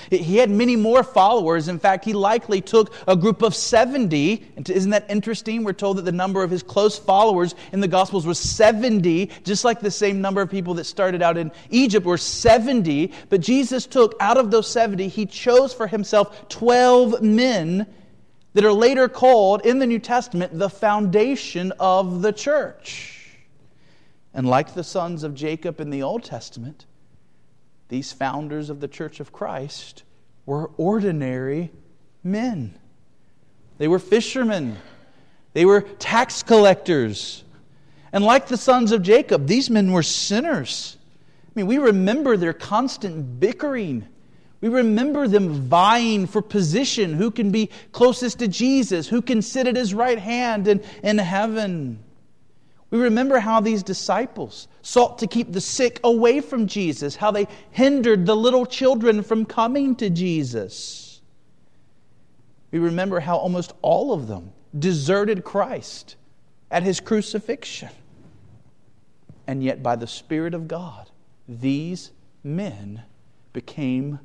He 0.10 0.38
had 0.38 0.50
many 0.50 0.75
more 0.75 1.04
followers. 1.04 1.68
In 1.68 1.80
fact, 1.80 2.06
he 2.06 2.14
likely 2.14 2.62
took 2.62 2.94
a 3.08 3.16
group 3.16 3.42
of 3.42 3.56
70. 3.56 4.46
Isn't 4.68 4.92
that 4.92 5.10
interesting? 5.10 5.64
We're 5.64 5.74
told 5.74 5.98
that 5.98 6.06
the 6.06 6.12
number 6.12 6.44
of 6.44 6.52
his 6.52 6.64
close 6.64 6.98
followers 6.98 7.56
in 7.72 7.80
the 7.80 7.88
Gospels 7.88 8.25
was 8.25 8.40
70, 8.40 9.32
just 9.44 9.64
like 9.64 9.80
the 9.80 9.92
same 9.92 10.22
number 10.22 10.42
of 10.42 10.50
people 10.50 10.74
that 10.75 10.86
started 10.86 11.22
out 11.22 11.38
in 11.38 11.52
Egypt 11.70 12.06
were 12.06 12.18
70. 12.18 13.12
But 13.30 13.42
Jesus 13.42 13.86
took, 13.86 14.16
out 14.20 14.38
of 14.38 14.52
those 14.52 14.68
70, 14.68 15.08
he 15.08 15.25
chose 15.25 15.74
for 15.74 15.88
himself 15.88 16.48
12 16.50 17.22
men 17.22 17.88
that 18.54 18.64
are 18.64 18.74
later 18.74 19.10
called 19.10 19.66
in 19.66 19.80
the 19.80 19.86
New 19.86 20.00
Testament 20.00 20.58
the 20.58 20.70
foundation 20.70 21.74
of 21.80 22.22
the 22.22 22.32
church. 22.32 23.38
And 24.34 24.48
like 24.48 24.74
the 24.74 24.84
sons 24.84 25.24
of 25.24 25.36
Jacob 25.36 25.80
in 25.80 25.90
the 25.90 26.04
Old 26.04 26.24
Testament, 26.24 26.86
these 27.89 28.12
founders 28.12 28.70
of 28.70 28.80
the 28.80 28.88
Church 28.88 29.20
of 29.20 29.32
Christ 29.32 30.04
were 30.46 30.72
ordinary 30.77 31.72
men. 32.24 32.77
They 33.77 33.88
were 33.88 34.00
fishermen, 34.00 34.77
they 35.54 35.65
were 35.65 35.82
tax 35.82 36.44
collectors. 36.44 37.44
And 38.12 38.24
like 38.24 38.48
the 38.48 38.56
sons 38.56 38.94
of 38.94 39.01
Jacob, 39.01 39.46
these 39.46 39.70
men 39.70 39.92
were 39.92 40.04
sinners. 40.04 40.96
I 41.48 41.51
mean, 41.54 41.68
we 41.68 41.77
remember 41.80 42.38
their 42.38 42.54
constant 42.54 43.42
bickering. 43.42 44.08
We 44.62 44.70
remember 44.70 45.27
them 45.27 45.68
vying 45.68 46.25
for 46.25 46.42
position 46.42 47.13
who 47.13 47.30
can 47.30 47.51
be 47.51 47.70
closest 47.92 48.39
to 48.39 48.48
Jesus, 48.48 49.10
who 49.10 49.22
can 49.22 49.42
sit 49.42 49.68
at 49.68 49.75
his 49.75 49.94
right 49.94 50.18
hand 50.18 50.70
in, 50.70 50.82
in 51.04 51.18
heaven. 51.18 52.00
We 52.96 53.02
remember 53.02 53.40
how 53.40 53.60
these 53.60 53.84
disciples 53.84 54.70
sought 54.82 55.18
to 55.18 55.28
keep 55.28 55.52
the 55.52 55.60
sick 55.60 56.00
away 56.06 56.40
from 56.40 56.66
Jesus, 56.66 57.18
how 57.18 57.30
they 57.30 57.46
hindered 57.72 58.25
the 58.25 58.38
little 58.38 58.66
children 58.66 59.22
from 59.22 59.44
coming 59.44 59.98
to 59.98 60.10
Jesus. 60.10 61.20
We 62.72 62.80
remember 62.80 63.20
how 63.20 63.36
almost 63.36 63.74
all 63.82 64.14
of 64.14 64.28
them 64.28 64.54
deserted 64.80 65.44
Christ 65.44 66.16
at 66.72 66.84
his 66.84 67.02
crucifixion. 67.02 67.90
And 69.46 69.62
yet, 69.62 69.84
by 69.84 69.98
the 69.98 70.08
Spirit 70.08 70.54
of 70.54 70.70
God, 70.70 71.10
these 71.50 72.12
men 72.46 73.04
became 73.52 74.22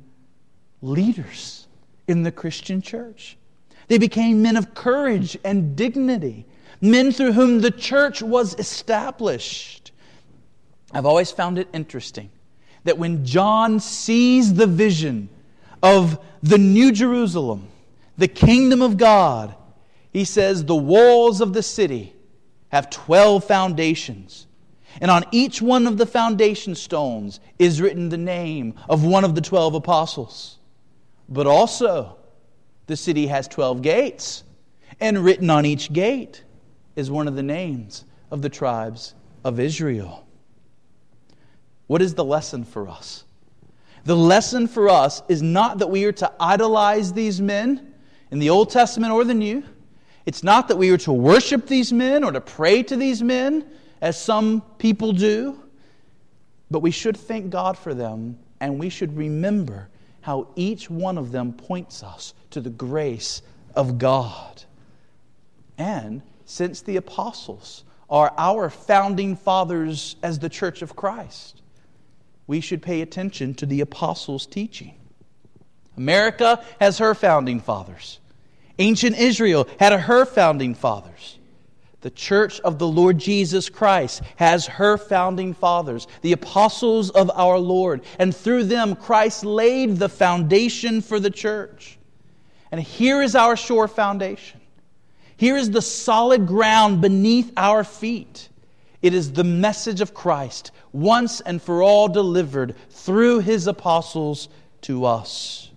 leaders 0.81 1.67
in 2.07 2.23
the 2.23 2.31
Christian 2.31 2.81
church. 2.81 3.37
They 3.89 3.97
became 3.97 4.41
men 4.41 4.55
of 4.55 4.73
courage 4.73 5.37
and 5.43 5.75
dignity 5.75 6.45
men 6.81 7.11
through 7.11 7.33
whom 7.33 7.61
the 7.61 7.71
church 7.71 8.21
was 8.21 8.57
established. 8.59 9.91
I've 10.91 11.05
always 11.05 11.31
found 11.31 11.57
it 11.57 11.69
interesting 11.73 12.29
that 12.83 12.97
when 12.97 13.23
John 13.23 13.79
sees 13.79 14.53
the 14.55 14.67
vision 14.67 15.29
of 15.83 16.19
the 16.41 16.57
New 16.57 16.91
Jerusalem, 16.91 17.67
the 18.17 18.27
kingdom 18.27 18.81
of 18.81 18.97
God, 18.97 19.55
he 20.11 20.25
says, 20.25 20.65
The 20.65 20.75
walls 20.75 21.41
of 21.41 21.53
the 21.53 21.63
city 21.63 22.13
have 22.69 22.89
12 22.89 23.43
foundations. 23.43 24.47
And 24.99 25.09
on 25.09 25.23
each 25.31 25.61
one 25.61 25.87
of 25.87 25.97
the 25.97 26.05
foundation 26.05 26.75
stones 26.75 27.39
is 27.57 27.79
written 27.79 28.09
the 28.09 28.17
name 28.17 28.73
of 28.89 29.05
one 29.05 29.23
of 29.23 29.35
the 29.35 29.41
12 29.41 29.75
apostles. 29.75 30.57
But 31.29 31.47
also, 31.47 32.17
the 32.87 32.97
city 32.97 33.27
has 33.27 33.47
12 33.47 33.81
gates, 33.81 34.43
and 34.99 35.23
written 35.23 35.49
on 35.49 35.65
each 35.65 35.93
gate 35.93 36.43
is 36.95 37.09
one 37.09 37.27
of 37.27 37.35
the 37.35 37.43
names 37.43 38.05
of 38.29 38.41
the 38.41 38.49
tribes 38.49 39.13
of 39.43 39.59
Israel. 39.59 40.25
What 41.87 42.01
is 42.01 42.13
the 42.13 42.23
lesson 42.23 42.63
for 42.63 42.87
us? 42.87 43.25
The 44.03 44.15
lesson 44.15 44.67
for 44.67 44.89
us 44.89 45.21
is 45.27 45.41
not 45.41 45.79
that 45.79 45.89
we 45.89 46.05
are 46.05 46.11
to 46.13 46.31
idolize 46.39 47.13
these 47.13 47.39
men 47.39 47.93
in 48.31 48.39
the 48.39 48.49
Old 48.49 48.69
Testament 48.69 49.13
or 49.13 49.23
the 49.23 49.33
New. 49.33 49.63
It's 50.25 50.43
not 50.43 50.67
that 50.69 50.77
we 50.77 50.89
are 50.91 50.97
to 50.99 51.13
worship 51.13 51.67
these 51.67 51.91
men 51.91 52.23
or 52.23 52.31
to 52.31 52.41
pray 52.41 52.83
to 52.83 52.95
these 52.95 53.21
men, 53.21 53.65
as 54.01 54.19
some 54.19 54.61
people 54.77 55.11
do. 55.11 55.61
But 56.71 56.79
we 56.79 56.91
should 56.91 57.17
thank 57.17 57.49
God 57.49 57.77
for 57.77 57.93
them, 57.93 58.39
and 58.59 58.79
we 58.79 58.89
should 58.89 59.15
remember 59.17 59.89
how 60.21 60.47
each 60.55 60.89
one 60.89 61.17
of 61.17 61.31
them 61.31 61.53
points 61.53 62.03
us 62.03 62.33
to 62.51 62.61
the 62.61 62.69
grace 62.69 63.41
of 63.75 63.97
God. 63.97 64.63
And 65.77 66.21
since 66.51 66.81
the 66.81 66.97
apostles 66.97 67.85
are 68.09 68.33
our 68.37 68.69
founding 68.69 69.37
fathers 69.37 70.17
as 70.21 70.37
the 70.37 70.49
church 70.49 70.81
of 70.81 70.97
Christ, 70.97 71.61
we 72.45 72.59
should 72.59 72.81
pay 72.81 73.01
attention 73.01 73.53
to 73.55 73.65
the 73.65 73.79
apostles' 73.79 74.45
teaching. 74.45 74.95
America 75.95 76.61
has 76.81 76.97
her 76.97 77.15
founding 77.15 77.61
fathers. 77.61 78.19
Ancient 78.79 79.17
Israel 79.17 79.65
had 79.79 79.97
her 79.97 80.25
founding 80.25 80.75
fathers. 80.75 81.39
The 82.01 82.09
church 82.09 82.59
of 82.61 82.79
the 82.79 82.87
Lord 82.87 83.17
Jesus 83.17 83.69
Christ 83.69 84.21
has 84.35 84.65
her 84.65 84.97
founding 84.97 85.53
fathers, 85.53 86.07
the 86.21 86.33
apostles 86.33 87.11
of 87.11 87.31
our 87.33 87.59
Lord. 87.59 88.01
And 88.19 88.35
through 88.35 88.65
them, 88.65 88.95
Christ 88.95 89.45
laid 89.45 89.97
the 89.97 90.09
foundation 90.09 91.01
for 91.01 91.19
the 91.19 91.29
church. 91.29 91.97
And 92.71 92.81
here 92.81 93.21
is 93.21 93.35
our 93.35 93.55
sure 93.55 93.87
foundation 93.87 94.60
here 95.41 95.57
is 95.57 95.71
the 95.71 95.81
solid 95.81 96.45
ground 96.45 97.01
beneath 97.01 97.51
our 97.57 97.83
feet. 97.83 98.47
It 99.01 99.15
is 99.15 99.33
the 99.33 99.43
message 99.43 99.99
of 99.99 100.13
Christ, 100.13 100.69
once 100.93 101.41
and 101.41 101.59
for 101.59 101.81
all 101.81 102.07
delivered 102.07 102.75
through 102.91 103.39
his 103.39 103.65
apostles 103.65 104.49
to 104.81 105.03
us. 105.05 105.71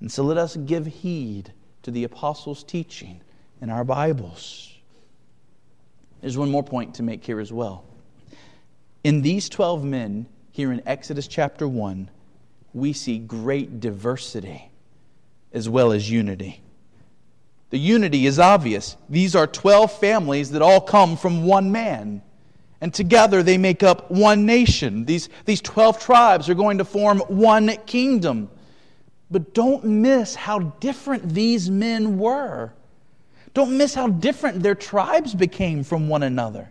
And 0.00 0.12
so 0.12 0.22
let 0.22 0.36
us 0.36 0.54
give 0.54 0.84
heed 0.84 1.50
to 1.84 1.90
the 1.90 2.04
apostles' 2.04 2.62
teaching 2.62 3.22
in 3.62 3.70
our 3.70 3.84
Bibles. 3.84 4.70
There's 6.20 6.36
one 6.36 6.50
more 6.50 6.62
point 6.62 6.96
to 6.96 7.02
make 7.02 7.24
here 7.24 7.40
as 7.40 7.50
well. 7.50 7.86
In 9.02 9.22
these 9.22 9.48
12 9.48 9.82
men, 9.82 10.26
here 10.50 10.72
in 10.72 10.82
Exodus 10.86 11.26
chapter 11.26 11.66
1, 11.66 12.10
we 12.74 12.92
see 12.92 13.16
great 13.16 13.80
diversity 13.80 14.70
as 15.54 15.70
well 15.70 15.90
as 15.90 16.10
unity. 16.10 16.60
The 17.70 17.78
unity 17.78 18.26
is 18.26 18.38
obvious. 18.38 18.96
These 19.08 19.34
are 19.36 19.46
12 19.46 19.98
families 19.98 20.50
that 20.50 20.62
all 20.62 20.80
come 20.80 21.16
from 21.16 21.44
one 21.44 21.70
man. 21.72 22.22
And 22.80 22.92
together 22.92 23.42
they 23.42 23.58
make 23.58 23.82
up 23.82 24.10
one 24.10 24.44
nation. 24.44 25.04
These, 25.04 25.28
these 25.44 25.60
12 25.60 26.00
tribes 26.00 26.48
are 26.48 26.54
going 26.54 26.78
to 26.78 26.84
form 26.84 27.20
one 27.28 27.68
kingdom. 27.86 28.50
But 29.30 29.54
don't 29.54 29.84
miss 29.84 30.34
how 30.34 30.58
different 30.58 31.28
these 31.28 31.70
men 31.70 32.18
were. 32.18 32.72
Don't 33.54 33.76
miss 33.76 33.94
how 33.94 34.08
different 34.08 34.62
their 34.62 34.74
tribes 34.74 35.34
became 35.34 35.84
from 35.84 36.08
one 36.08 36.22
another. 36.22 36.70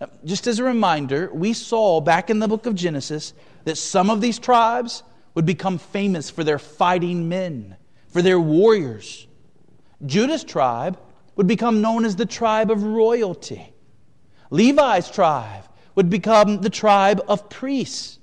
Uh, 0.00 0.06
just 0.24 0.46
as 0.46 0.58
a 0.58 0.64
reminder, 0.64 1.30
we 1.32 1.52
saw 1.52 2.00
back 2.00 2.28
in 2.28 2.38
the 2.38 2.48
book 2.48 2.66
of 2.66 2.74
Genesis 2.74 3.32
that 3.64 3.78
some 3.78 4.10
of 4.10 4.20
these 4.20 4.38
tribes 4.38 5.02
would 5.34 5.46
become 5.46 5.78
famous 5.78 6.28
for 6.28 6.44
their 6.44 6.58
fighting 6.58 7.28
men, 7.28 7.76
for 8.08 8.20
their 8.20 8.40
warriors. 8.40 9.26
Judah's 10.04 10.44
tribe 10.44 10.98
would 11.36 11.46
become 11.46 11.80
known 11.80 12.04
as 12.04 12.16
the 12.16 12.26
tribe 12.26 12.70
of 12.70 12.82
royalty. 12.82 13.72
Levi's 14.50 15.10
tribe 15.10 15.64
would 15.94 16.10
become 16.10 16.60
the 16.60 16.70
tribe 16.70 17.22
of 17.28 17.48
priests. 17.48 18.18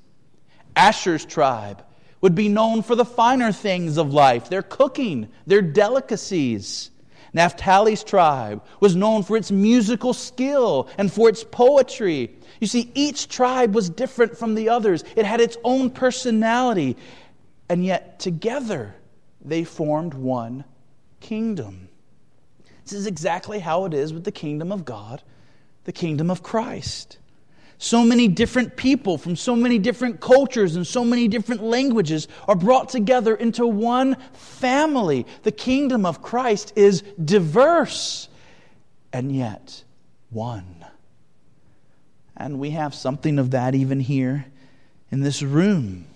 Asher's 0.75 1.25
tribe 1.25 1.83
would 2.21 2.35
be 2.35 2.49
known 2.49 2.83
for 2.83 2.95
the 2.95 3.05
finer 3.05 3.51
things 3.51 3.97
of 3.97 4.13
life, 4.13 4.49
their 4.49 4.61
cooking, 4.61 5.29
their 5.47 5.61
delicacies. 5.61 6.91
Naphtali's 7.33 8.03
tribe 8.03 8.63
was 8.79 8.95
known 8.95 9.23
for 9.23 9.37
its 9.37 9.51
musical 9.51 10.13
skill 10.13 10.89
and 10.97 11.11
for 11.11 11.29
its 11.29 11.43
poetry. 11.43 12.35
You 12.59 12.67
see, 12.67 12.91
each 12.93 13.29
tribe 13.29 13.73
was 13.73 13.89
different 13.89 14.37
from 14.37 14.55
the 14.55 14.69
others, 14.69 15.03
it 15.15 15.25
had 15.25 15.39
its 15.39 15.57
own 15.63 15.91
personality, 15.91 16.97
and 17.69 17.85
yet 17.85 18.19
together 18.19 18.95
they 19.41 19.63
formed 19.63 20.13
one 20.13 20.65
kingdom. 21.19 21.89
This 22.83 22.93
is 22.93 23.05
exactly 23.05 23.59
how 23.59 23.85
it 23.85 23.93
is 23.93 24.13
with 24.13 24.23
the 24.23 24.31
kingdom 24.31 24.71
of 24.71 24.85
God, 24.85 25.21
the 25.83 25.91
kingdom 25.91 26.31
of 26.31 26.41
Christ. 26.41 27.17
So 27.81 28.03
many 28.03 28.27
different 28.27 28.75
people 28.75 29.17
from 29.17 29.37
so 29.37 29.55
many 29.55 29.79
different 29.79 30.19
cultures 30.19 30.75
and 30.75 30.85
so 30.85 31.05
many 31.05 31.29
different 31.29 31.63
languages 31.63 32.27
are 32.45 32.55
brought 32.55 32.89
together 32.89 33.33
into 33.35 33.65
one 33.65 34.17
family. 34.33 35.25
The 35.43 35.53
kingdom 35.53 36.05
of 36.05 36.21
Christ 36.21 36.73
is 36.75 37.03
diverse 37.23 38.27
and 39.13 39.33
yet 39.33 39.85
one. 40.29 40.85
And 42.35 42.59
we 42.59 42.71
have 42.71 42.93
something 42.93 43.39
of 43.39 43.51
that 43.51 43.75
even 43.75 44.01
here 44.01 44.45
in 45.09 45.21
this 45.21 45.41
room. 45.41 46.08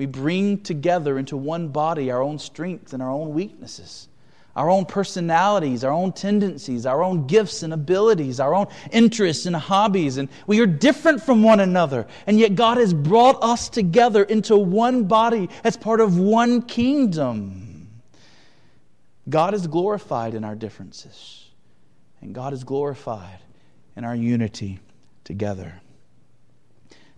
We 0.00 0.06
bring 0.06 0.62
together 0.62 1.18
into 1.18 1.36
one 1.36 1.68
body 1.68 2.10
our 2.10 2.22
own 2.22 2.38
strengths 2.38 2.94
and 2.94 3.02
our 3.02 3.10
own 3.10 3.34
weaknesses 3.34 4.08
our 4.56 4.68
own 4.68 4.84
personalities, 4.84 5.84
our 5.84 5.92
own 5.92 6.12
tendencies, 6.12 6.84
our 6.84 7.04
own 7.04 7.26
gifts 7.28 7.62
and 7.62 7.72
abilities, 7.72 8.40
our 8.40 8.52
own 8.52 8.66
interests 8.90 9.46
and 9.46 9.54
hobbies. 9.54 10.16
And 10.16 10.28
we 10.46 10.58
are 10.60 10.66
different 10.66 11.22
from 11.22 11.44
one 11.44 11.60
another. 11.60 12.08
And 12.26 12.36
yet 12.38 12.56
God 12.56 12.76
has 12.76 12.92
brought 12.92 13.42
us 13.42 13.68
together 13.68 14.24
into 14.24 14.56
one 14.56 15.04
body 15.04 15.48
as 15.62 15.76
part 15.76 16.00
of 16.00 16.18
one 16.18 16.62
kingdom. 16.62 18.00
God 19.28 19.54
is 19.54 19.68
glorified 19.68 20.34
in 20.34 20.42
our 20.42 20.56
differences, 20.56 21.48
and 22.20 22.34
God 22.34 22.52
is 22.52 22.64
glorified 22.64 23.38
in 23.96 24.04
our 24.04 24.16
unity 24.16 24.80
together. 25.22 25.80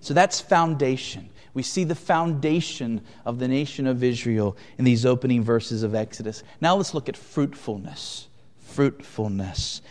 So 0.00 0.12
that's 0.12 0.38
foundation. 0.40 1.30
We 1.54 1.62
see 1.62 1.84
the 1.84 1.94
foundation 1.94 3.02
of 3.24 3.38
the 3.38 3.48
nation 3.48 3.86
of 3.86 4.02
Israel 4.02 4.56
in 4.78 4.84
these 4.84 5.04
opening 5.04 5.42
verses 5.42 5.82
of 5.82 5.94
Exodus. 5.94 6.42
Now 6.60 6.76
let's 6.76 6.94
look 6.94 7.08
at 7.08 7.16
fruitfulness. 7.16 8.28
Fruitfulness. 8.58 9.82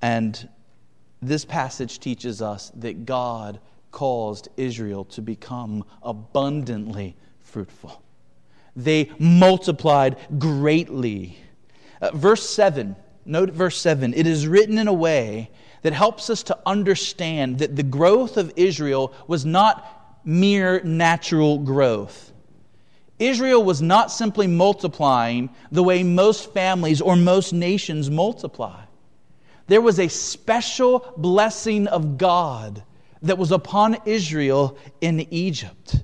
And 0.00 0.48
this 1.20 1.44
passage 1.44 1.98
teaches 1.98 2.40
us 2.40 2.70
that 2.76 3.04
God 3.04 3.60
caused 3.90 4.48
Israel 4.56 5.04
to 5.06 5.22
become 5.22 5.84
abundantly 6.02 7.16
fruitful. 7.42 8.02
They 8.74 9.10
multiplied 9.18 10.16
greatly. 10.38 11.38
Uh, 12.00 12.10
verse 12.12 12.48
7, 12.48 12.94
note 13.24 13.50
verse 13.50 13.80
7. 13.80 14.12
It 14.12 14.26
is 14.26 14.46
written 14.46 14.76
in 14.76 14.86
a 14.88 14.92
way 14.92 15.50
that 15.80 15.94
helps 15.94 16.28
us 16.28 16.42
to 16.42 16.58
understand 16.66 17.58
that 17.60 17.76
the 17.76 17.82
growth 17.82 18.36
of 18.36 18.52
Israel 18.56 19.14
was 19.26 19.46
not 19.46 19.95
mere 20.26 20.82
natural 20.82 21.58
growth. 21.58 22.32
Israel 23.18 23.64
was 23.64 23.80
not 23.80 24.10
simply 24.10 24.46
multiplying 24.46 25.48
the 25.72 25.82
way 25.82 26.02
most 26.02 26.52
families 26.52 27.00
or 27.00 27.16
most 27.16 27.54
nations 27.54 28.10
multiply. 28.10 28.82
There 29.68 29.80
was 29.80 29.98
a 29.98 30.08
special 30.08 31.14
blessing 31.16 31.86
of 31.86 32.18
God 32.18 32.82
that 33.22 33.38
was 33.38 33.52
upon 33.52 33.96
Israel 34.04 34.76
in 35.00 35.26
Egypt. 35.32 35.96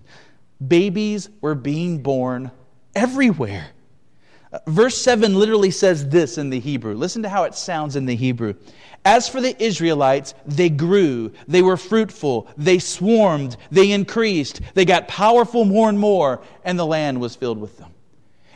Babies 0.66 1.28
were 1.40 1.54
being 1.54 2.02
born 2.02 2.50
everywhere. 2.94 3.68
Uh, 4.52 4.58
verse 4.66 5.00
7 5.02 5.34
literally 5.34 5.70
says 5.70 6.08
this 6.08 6.38
in 6.38 6.50
the 6.50 6.60
Hebrew. 6.60 6.94
Listen 6.94 7.22
to 7.22 7.28
how 7.28 7.44
it 7.44 7.54
sounds 7.54 7.96
in 7.96 8.06
the 8.06 8.16
Hebrew. 8.16 8.54
As 9.04 9.28
for 9.28 9.40
the 9.40 9.60
Israelites, 9.60 10.34
they 10.46 10.70
grew, 10.70 11.32
they 11.48 11.60
were 11.60 11.76
fruitful, 11.76 12.46
they 12.56 12.78
swarmed, 12.78 13.56
they 13.70 13.90
increased, 13.90 14.60
they 14.74 14.84
got 14.84 15.08
powerful 15.08 15.64
more 15.64 15.88
and 15.88 15.98
more, 15.98 16.40
and 16.64 16.78
the 16.78 16.86
land 16.86 17.20
was 17.20 17.34
filled 17.34 17.60
with 17.60 17.78
them. 17.78 17.92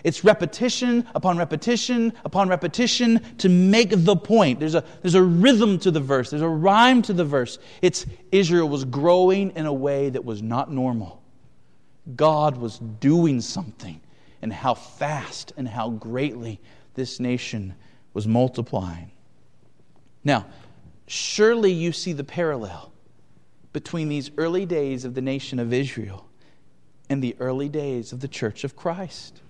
It's 0.05 0.23
repetition 0.23 1.05
upon 1.17 1.37
repetition 1.37 2.13
upon 2.25 2.49
repetition 2.49 3.21
to 3.39 3.49
make 3.49 3.91
the 3.91 4.15
point. 4.15 4.61
There's 4.61 4.77
a, 4.77 4.85
there's 5.03 5.17
a 5.17 5.23
rhythm 5.23 5.81
to 5.81 5.91
the 5.91 5.99
verse, 5.99 6.31
there's 6.31 6.43
a 6.43 6.49
rhyme 6.49 7.03
to 7.03 7.13
the 7.13 7.25
verse. 7.25 7.59
It's 7.83 8.07
Israel 8.31 8.69
was 8.69 8.85
growing 8.85 9.51
in 9.57 9.67
a 9.67 9.73
way 9.73 10.11
that 10.11 10.25
was 10.25 10.43
not 10.43 10.71
normal. 10.71 11.23
God 12.15 12.57
was 12.57 12.79
doing 12.79 13.41
something, 13.41 14.01
and 14.43 14.53
how 14.53 14.75
fast 14.75 15.53
and 15.57 15.67
how 15.67 15.91
greatly 15.91 16.61
this 16.95 17.19
nation 17.19 17.75
was 18.15 18.29
multiplying. 18.29 19.11
Now, 20.27 20.47
surely 21.07 21.71
you 21.71 21.93
see 21.93 22.13
the 22.13 22.25
parallel 22.25 22.93
between 23.73 24.09
these 24.09 24.33
early 24.37 24.67
days 24.67 25.05
of 25.05 25.15
the 25.15 25.21
nation 25.21 25.61
of 25.61 25.73
Israel 25.73 26.27
and 27.09 27.23
the 27.23 27.37
early 27.39 27.69
days 27.69 28.13
of 28.13 28.19
the 28.19 28.27
church 28.27 28.65
of 28.65 28.75
Christ. 28.75 29.41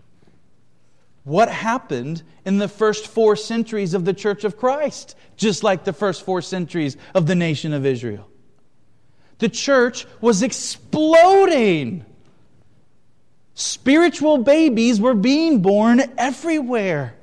What 1.25 1.49
happened 1.49 2.23
in 2.45 2.59
the 2.59 2.69
first 2.69 3.07
four 3.07 3.37
centuries 3.37 3.95
of 3.95 4.05
the 4.05 4.12
church 4.12 4.45
of 4.45 4.59
Christ, 4.59 5.17
just 5.39 5.62
like 5.62 5.85
the 5.85 5.95
first 5.95 6.27
four 6.27 6.43
centuries 6.43 6.99
of 7.15 7.27
the 7.27 7.35
nation 7.35 7.73
of 7.73 7.87
Israel? 7.87 8.29
The 9.39 9.49
church 9.49 10.07
was 10.21 10.43
exploding. 10.43 12.05
Spiritual 13.55 14.39
babies 14.39 15.01
were 15.01 15.15
being 15.15 15.62
born 15.62 16.03
everywhere. 16.19 17.15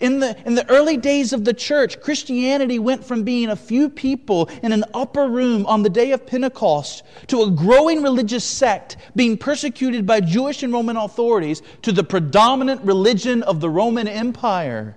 In 0.00 0.20
the, 0.20 0.36
in 0.46 0.54
the 0.54 0.68
early 0.70 0.96
days 0.96 1.32
of 1.32 1.44
the 1.44 1.52
church, 1.52 2.00
Christianity 2.00 2.78
went 2.78 3.04
from 3.04 3.22
being 3.22 3.50
a 3.50 3.56
few 3.56 3.88
people 3.88 4.48
in 4.62 4.72
an 4.72 4.84
upper 4.94 5.28
room 5.28 5.66
on 5.66 5.82
the 5.82 5.90
day 5.90 6.12
of 6.12 6.26
Pentecost 6.26 7.02
to 7.26 7.42
a 7.42 7.50
growing 7.50 8.02
religious 8.02 8.44
sect 8.44 8.96
being 9.14 9.36
persecuted 9.36 10.06
by 10.06 10.20
Jewish 10.20 10.62
and 10.62 10.72
Roman 10.72 10.96
authorities 10.96 11.62
to 11.82 11.92
the 11.92 12.04
predominant 12.04 12.82
religion 12.82 13.42
of 13.42 13.60
the 13.60 13.68
Roman 13.68 14.08
Empire. 14.08 14.96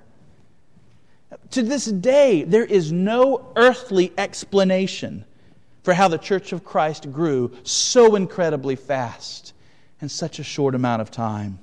To 1.51 1.63
this 1.63 1.85
day, 1.85 2.43
there 2.43 2.65
is 2.65 2.91
no 2.91 3.51
earthly 3.55 4.13
explanation 4.17 5.25
for 5.83 5.93
how 5.93 6.07
the 6.07 6.17
Church 6.17 6.53
of 6.53 6.63
Christ 6.63 7.11
grew 7.11 7.51
so 7.63 8.15
incredibly 8.15 8.75
fast 8.75 9.53
in 10.01 10.09
such 10.09 10.39
a 10.39 10.43
short 10.43 10.75
amount 10.75 11.01
of 11.01 11.11
time. 11.11 11.59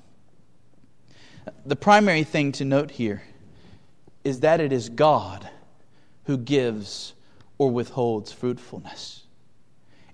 The 1.66 1.76
primary 1.76 2.24
thing 2.24 2.52
to 2.52 2.64
note 2.64 2.90
here 2.90 3.22
is 4.24 4.40
that 4.40 4.60
it 4.60 4.72
is 4.72 4.88
God 4.88 5.48
who 6.24 6.36
gives 6.36 7.14
or 7.58 7.70
withholds 7.70 8.32
fruitfulness. 8.32 9.24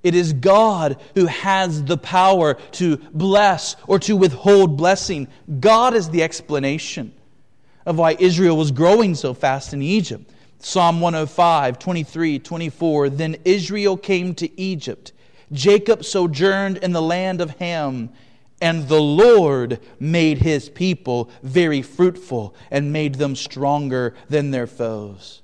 It 0.02 0.14
is 0.14 0.34
God 0.34 1.00
who 1.14 1.26
has 1.26 1.82
the 1.82 1.96
power 1.96 2.54
to 2.72 2.98
bless 3.12 3.74
or 3.86 3.98
to 4.00 4.16
withhold 4.16 4.76
blessing. 4.76 5.28
God 5.60 5.94
is 5.94 6.10
the 6.10 6.22
explanation 6.22 7.12
of 7.86 7.98
why 7.98 8.16
Israel 8.18 8.56
was 8.56 8.70
growing 8.70 9.14
so 9.14 9.32
fast 9.32 9.72
in 9.72 9.80
Egypt. 9.82 10.30
Psalm 10.58 11.00
105, 11.00 11.78
23, 11.78 12.38
24. 12.38 13.10
Then 13.10 13.36
Israel 13.44 13.96
came 13.96 14.34
to 14.36 14.60
Egypt. 14.60 15.12
Jacob 15.52 16.04
sojourned 16.04 16.78
in 16.78 16.92
the 16.92 17.02
land 17.02 17.40
of 17.40 17.50
Ham. 17.58 18.10
And 18.64 18.88
the 18.88 18.98
Lord 18.98 19.78
made 20.00 20.38
his 20.38 20.70
people 20.70 21.28
very 21.42 21.82
fruitful 21.82 22.54
and 22.70 22.94
made 22.94 23.16
them 23.16 23.36
stronger 23.36 24.14
than 24.30 24.52
their 24.52 24.66
foes. 24.66 25.42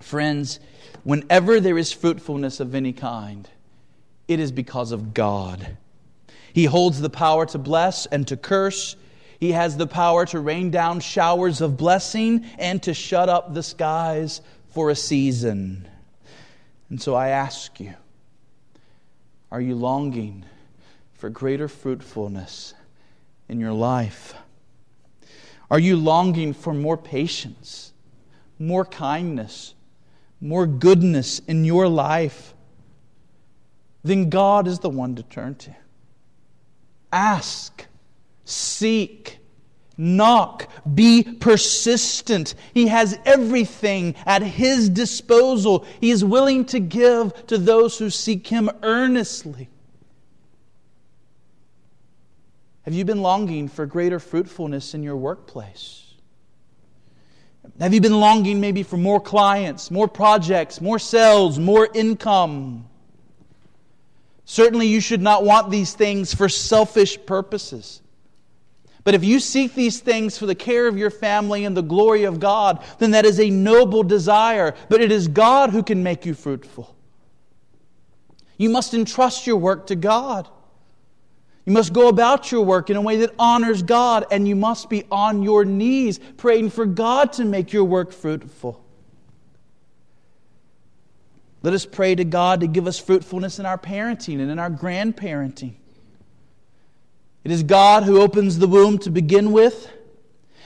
Friends, 0.00 0.60
whenever 1.02 1.60
there 1.60 1.78
is 1.78 1.92
fruitfulness 1.92 2.60
of 2.60 2.74
any 2.74 2.92
kind, 2.92 3.48
it 4.28 4.38
is 4.38 4.52
because 4.52 4.92
of 4.92 5.14
God. 5.14 5.78
He 6.52 6.66
holds 6.66 7.00
the 7.00 7.08
power 7.08 7.46
to 7.46 7.56
bless 7.56 8.04
and 8.04 8.28
to 8.28 8.36
curse. 8.36 8.96
He 9.40 9.52
has 9.52 9.78
the 9.78 9.86
power 9.86 10.26
to 10.26 10.40
rain 10.40 10.70
down 10.70 11.00
showers 11.00 11.62
of 11.62 11.78
blessing 11.78 12.44
and 12.58 12.82
to 12.82 12.92
shut 12.92 13.30
up 13.30 13.54
the 13.54 13.62
skies 13.62 14.42
for 14.68 14.90
a 14.90 14.94
season. 14.94 15.88
And 16.90 17.00
so 17.00 17.14
I 17.14 17.28
ask 17.28 17.80
you, 17.80 17.94
are 19.50 19.60
you 19.62 19.74
longing? 19.74 20.44
For 21.24 21.30
greater 21.30 21.68
fruitfulness 21.68 22.74
in 23.48 23.58
your 23.58 23.72
life? 23.72 24.34
Are 25.70 25.78
you 25.78 25.96
longing 25.96 26.52
for 26.52 26.74
more 26.74 26.98
patience, 26.98 27.94
more 28.58 28.84
kindness, 28.84 29.72
more 30.38 30.66
goodness 30.66 31.38
in 31.38 31.64
your 31.64 31.88
life? 31.88 32.52
Then 34.02 34.28
God 34.28 34.68
is 34.68 34.80
the 34.80 34.90
one 34.90 35.14
to 35.14 35.22
turn 35.22 35.54
to. 35.54 35.74
Ask, 37.10 37.86
seek, 38.44 39.38
knock, 39.96 40.68
be 40.94 41.22
persistent. 41.22 42.54
He 42.74 42.88
has 42.88 43.18
everything 43.24 44.14
at 44.26 44.42
His 44.42 44.90
disposal. 44.90 45.86
He 46.02 46.10
is 46.10 46.22
willing 46.22 46.66
to 46.66 46.80
give 46.80 47.46
to 47.46 47.56
those 47.56 47.96
who 47.96 48.10
seek 48.10 48.46
Him 48.46 48.68
earnestly. 48.82 49.70
Have 52.84 52.94
you 52.94 53.04
been 53.04 53.22
longing 53.22 53.68
for 53.68 53.86
greater 53.86 54.18
fruitfulness 54.18 54.94
in 54.94 55.02
your 55.02 55.16
workplace? 55.16 56.02
Have 57.80 57.94
you 57.94 58.00
been 58.00 58.20
longing 58.20 58.60
maybe 58.60 58.82
for 58.82 58.98
more 58.98 59.20
clients, 59.20 59.90
more 59.90 60.06
projects, 60.06 60.80
more 60.80 60.98
sales, 60.98 61.58
more 61.58 61.88
income? 61.94 62.86
Certainly, 64.44 64.88
you 64.88 65.00
should 65.00 65.22
not 65.22 65.44
want 65.44 65.70
these 65.70 65.94
things 65.94 66.34
for 66.34 66.48
selfish 66.48 67.18
purposes. 67.24 68.02
But 69.02 69.14
if 69.14 69.24
you 69.24 69.40
seek 69.40 69.74
these 69.74 70.00
things 70.00 70.36
for 70.36 70.46
the 70.46 70.54
care 70.54 70.86
of 70.86 70.98
your 70.98 71.10
family 71.10 71.64
and 71.64 71.76
the 71.76 71.82
glory 71.82 72.24
of 72.24 72.40
God, 72.40 72.84
then 72.98 73.12
that 73.12 73.24
is 73.24 73.40
a 73.40 73.50
noble 73.50 74.02
desire, 74.02 74.74
but 74.90 75.00
it 75.00 75.10
is 75.10 75.28
God 75.28 75.70
who 75.70 75.82
can 75.82 76.02
make 76.02 76.26
you 76.26 76.34
fruitful. 76.34 76.94
You 78.56 78.70
must 78.70 78.94
entrust 78.94 79.46
your 79.46 79.56
work 79.56 79.86
to 79.88 79.96
God. 79.96 80.48
You 81.64 81.72
must 81.72 81.92
go 81.92 82.08
about 82.08 82.52
your 82.52 82.62
work 82.62 82.90
in 82.90 82.96
a 82.96 83.00
way 83.00 83.16
that 83.18 83.34
honors 83.38 83.82
God, 83.82 84.26
and 84.30 84.46
you 84.46 84.54
must 84.54 84.90
be 84.90 85.04
on 85.10 85.42
your 85.42 85.64
knees 85.64 86.20
praying 86.36 86.70
for 86.70 86.84
God 86.84 87.32
to 87.34 87.44
make 87.44 87.72
your 87.72 87.84
work 87.84 88.12
fruitful. 88.12 88.84
Let 91.62 91.72
us 91.72 91.86
pray 91.86 92.14
to 92.14 92.24
God 92.24 92.60
to 92.60 92.66
give 92.66 92.86
us 92.86 92.98
fruitfulness 92.98 93.58
in 93.58 93.64
our 93.64 93.78
parenting 93.78 94.40
and 94.40 94.50
in 94.50 94.58
our 94.58 94.68
grandparenting. 94.68 95.72
It 97.42 97.50
is 97.50 97.62
God 97.62 98.02
who 98.02 98.20
opens 98.20 98.58
the 98.58 98.66
womb 98.66 98.98
to 98.98 99.10
begin 99.10 99.50
with, 99.50 99.90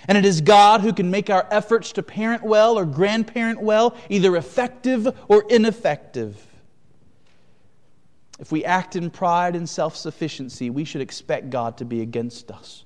and 0.08 0.18
it 0.18 0.24
is 0.24 0.40
God 0.40 0.80
who 0.80 0.92
can 0.92 1.12
make 1.12 1.30
our 1.30 1.46
efforts 1.52 1.92
to 1.92 2.02
parent 2.02 2.42
well 2.42 2.76
or 2.76 2.84
grandparent 2.84 3.62
well 3.62 3.96
either 4.08 4.34
effective 4.34 5.06
or 5.28 5.44
ineffective. 5.48 6.44
If 8.38 8.52
we 8.52 8.64
act 8.64 8.94
in 8.94 9.10
pride 9.10 9.56
and 9.56 9.68
self 9.68 9.96
sufficiency, 9.96 10.70
we 10.70 10.84
should 10.84 11.00
expect 11.00 11.50
God 11.50 11.76
to 11.78 11.84
be 11.84 12.00
against 12.00 12.50
us. 12.50 12.84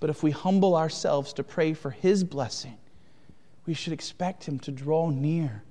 But 0.00 0.10
if 0.10 0.22
we 0.22 0.30
humble 0.30 0.76
ourselves 0.76 1.32
to 1.34 1.42
pray 1.42 1.74
for 1.74 1.90
His 1.90 2.24
blessing, 2.24 2.78
we 3.66 3.74
should 3.74 3.92
expect 3.92 4.44
Him 4.44 4.58
to 4.60 4.70
draw 4.70 5.10
near 5.10 5.62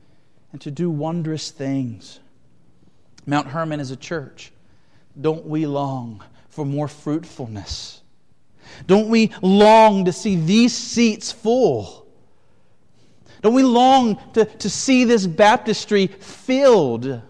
and 0.52 0.62
to 0.62 0.72
do 0.72 0.90
wondrous 0.90 1.52
things. 1.52 2.20
Mount 3.26 3.48
Hermon 3.48 3.80
is 3.80 3.92
a 3.92 3.96
church. 3.96 4.52
Don't 5.20 5.46
we 5.46 5.66
long 5.66 6.24
for 6.50 6.66
more 6.66 6.88
fruitfulness? 6.88 8.02
Don't 8.88 9.10
we 9.10 9.32
long 9.42 10.06
to 10.06 10.14
see 10.14 10.36
these 10.36 10.74
seats 10.74 11.32
full? 11.32 12.08
Don't 13.42 13.54
we 13.54 13.64
long 13.64 14.20
to, 14.34 14.46
to 14.46 14.70
see 14.70 15.04
this 15.04 15.28
baptistry 15.28 16.08
filled? 16.08 17.22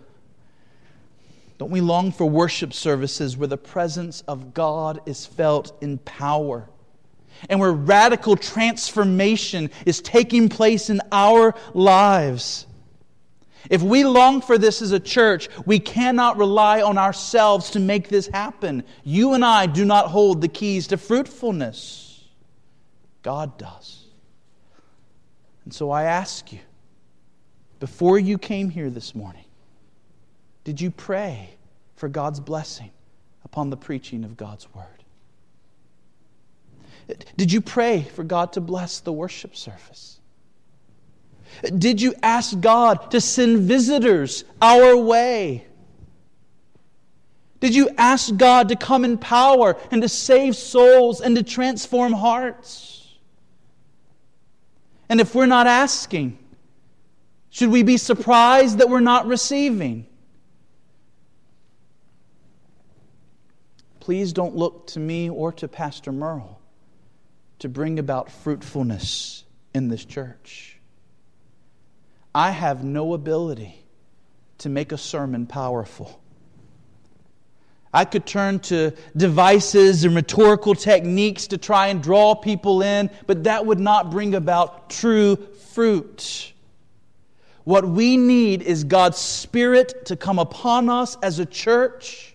Don't 1.64 1.72
we 1.72 1.80
long 1.80 2.12
for 2.12 2.26
worship 2.26 2.74
services 2.74 3.38
where 3.38 3.48
the 3.48 3.56
presence 3.56 4.20
of 4.28 4.54
God 4.54 5.00
is 5.06 5.26
felt 5.26 5.82
in 5.82 5.98
power 5.98 6.70
and 7.48 7.58
where 7.58 7.72
radical 7.72 8.36
transformation 8.36 9.70
is 9.86 10.02
taking 10.02 10.50
place 10.50 10.90
in 10.90 11.00
our 11.10 11.56
lives? 11.74 12.68
If 13.70 13.82
we 13.82 14.04
long 14.04 14.42
for 14.42 14.58
this 14.58 14.82
as 14.82 14.92
a 14.92 15.00
church, 15.00 15.48
we 15.66 15.80
cannot 15.80 16.36
rely 16.36 16.82
on 16.82 16.98
ourselves 16.98 17.70
to 17.70 17.80
make 17.80 18.10
this 18.10 18.28
happen. 18.28 18.84
You 19.06 19.34
and 19.34 19.46
I 19.46 19.66
do 19.66 19.86
not 19.86 20.08
hold 20.08 20.42
the 20.42 20.50
keys 20.50 20.88
to 20.88 20.98
fruitfulness, 20.98 22.26
God 23.22 23.58
does. 23.58 24.04
And 25.64 25.74
so 25.74 25.92
I 25.92 26.04
ask 26.04 26.52
you, 26.52 26.60
before 27.80 28.20
you 28.20 28.38
came 28.38 28.70
here 28.70 28.90
this 28.90 29.16
morning, 29.16 29.46
did 30.64 30.80
you 30.80 30.92
pray 30.92 31.50
for 31.96 32.08
God's 32.08 32.40
blessing 32.40 32.92
upon 33.44 33.70
the 33.70 33.78
preaching 33.78 34.24
of 34.24 34.38
God's 34.38 34.68
word? 34.74 34.86
Did 37.36 37.52
you 37.52 37.62
pray 37.62 38.04
for 38.04 38.24
God 38.24 38.54
to 38.54 38.62
bless 38.62 39.02
the 39.02 39.12
worship 39.12 39.56
service? 39.56 40.20
Did 41.78 42.02
you 42.02 42.16
ask 42.24 42.60
God 42.60 43.12
to 43.12 43.22
send 43.22 43.60
visitors 43.60 44.44
our 44.62 44.96
way? 44.98 45.68
Did 47.60 47.76
you 47.76 47.90
ask 47.98 48.36
God 48.36 48.70
to 48.70 48.76
come 48.76 49.06
in 49.06 49.18
power 49.18 49.78
and 49.92 50.02
to 50.02 50.10
save 50.10 50.56
souls 50.56 51.22
and 51.22 51.36
to 51.36 51.44
transform 51.44 52.14
hearts? 52.14 53.08
And 55.10 55.22
if 55.22 55.36
we're 55.36 55.46
not 55.46 55.68
asking, 55.68 56.38
should 57.50 57.70
we 57.70 57.84
be 57.84 57.98
surprised 57.98 58.80
that 58.80 58.90
we're 58.90 59.00
not 59.00 59.28
receiving? 59.28 60.08
Please 64.04 64.34
don't 64.34 64.54
look 64.54 64.88
to 64.88 65.00
me 65.00 65.30
or 65.30 65.54
to 65.54 65.70
Pastor 65.70 66.12
Merle 66.12 66.60
to 67.60 67.70
bring 67.70 68.00
about 68.00 68.30
fruitfulness 68.30 69.46
in 69.74 69.88
this 69.88 70.04
church. 70.04 70.78
I 72.36 72.52
have 72.52 72.84
no 72.84 73.14
ability 73.14 73.82
to 74.58 74.68
make 74.68 74.92
a 74.92 74.98
sermon 74.98 75.48
powerful. 75.48 76.22
I 77.94 78.04
could 78.04 78.26
turn 78.26 78.60
to 78.64 78.92
devices 79.16 80.04
and 80.04 80.18
rhetorical 80.18 80.76
techniques 80.76 81.48
to 81.48 81.58
try 81.58 81.88
and 81.88 82.04
draw 82.04 82.36
people 82.36 82.82
in, 82.82 83.10
but 83.26 83.46
that 83.46 83.66
would 83.66 83.80
not 83.80 84.12
bring 84.12 84.36
about 84.36 84.90
true 84.90 85.38
fruit. 85.72 86.52
What 87.64 87.88
we 87.88 88.18
need 88.18 88.64
is 88.64 88.84
God's 88.84 89.18
Spirit 89.18 90.08
to 90.08 90.18
come 90.18 90.40
upon 90.40 90.90
us 90.90 91.18
as 91.24 91.40
a 91.40 91.46
church 91.46 92.33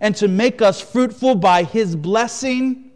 and 0.00 0.16
to 0.16 0.28
make 0.28 0.62
us 0.62 0.80
fruitful 0.80 1.34
by 1.34 1.62
His 1.62 1.94
blessing. 1.94 2.90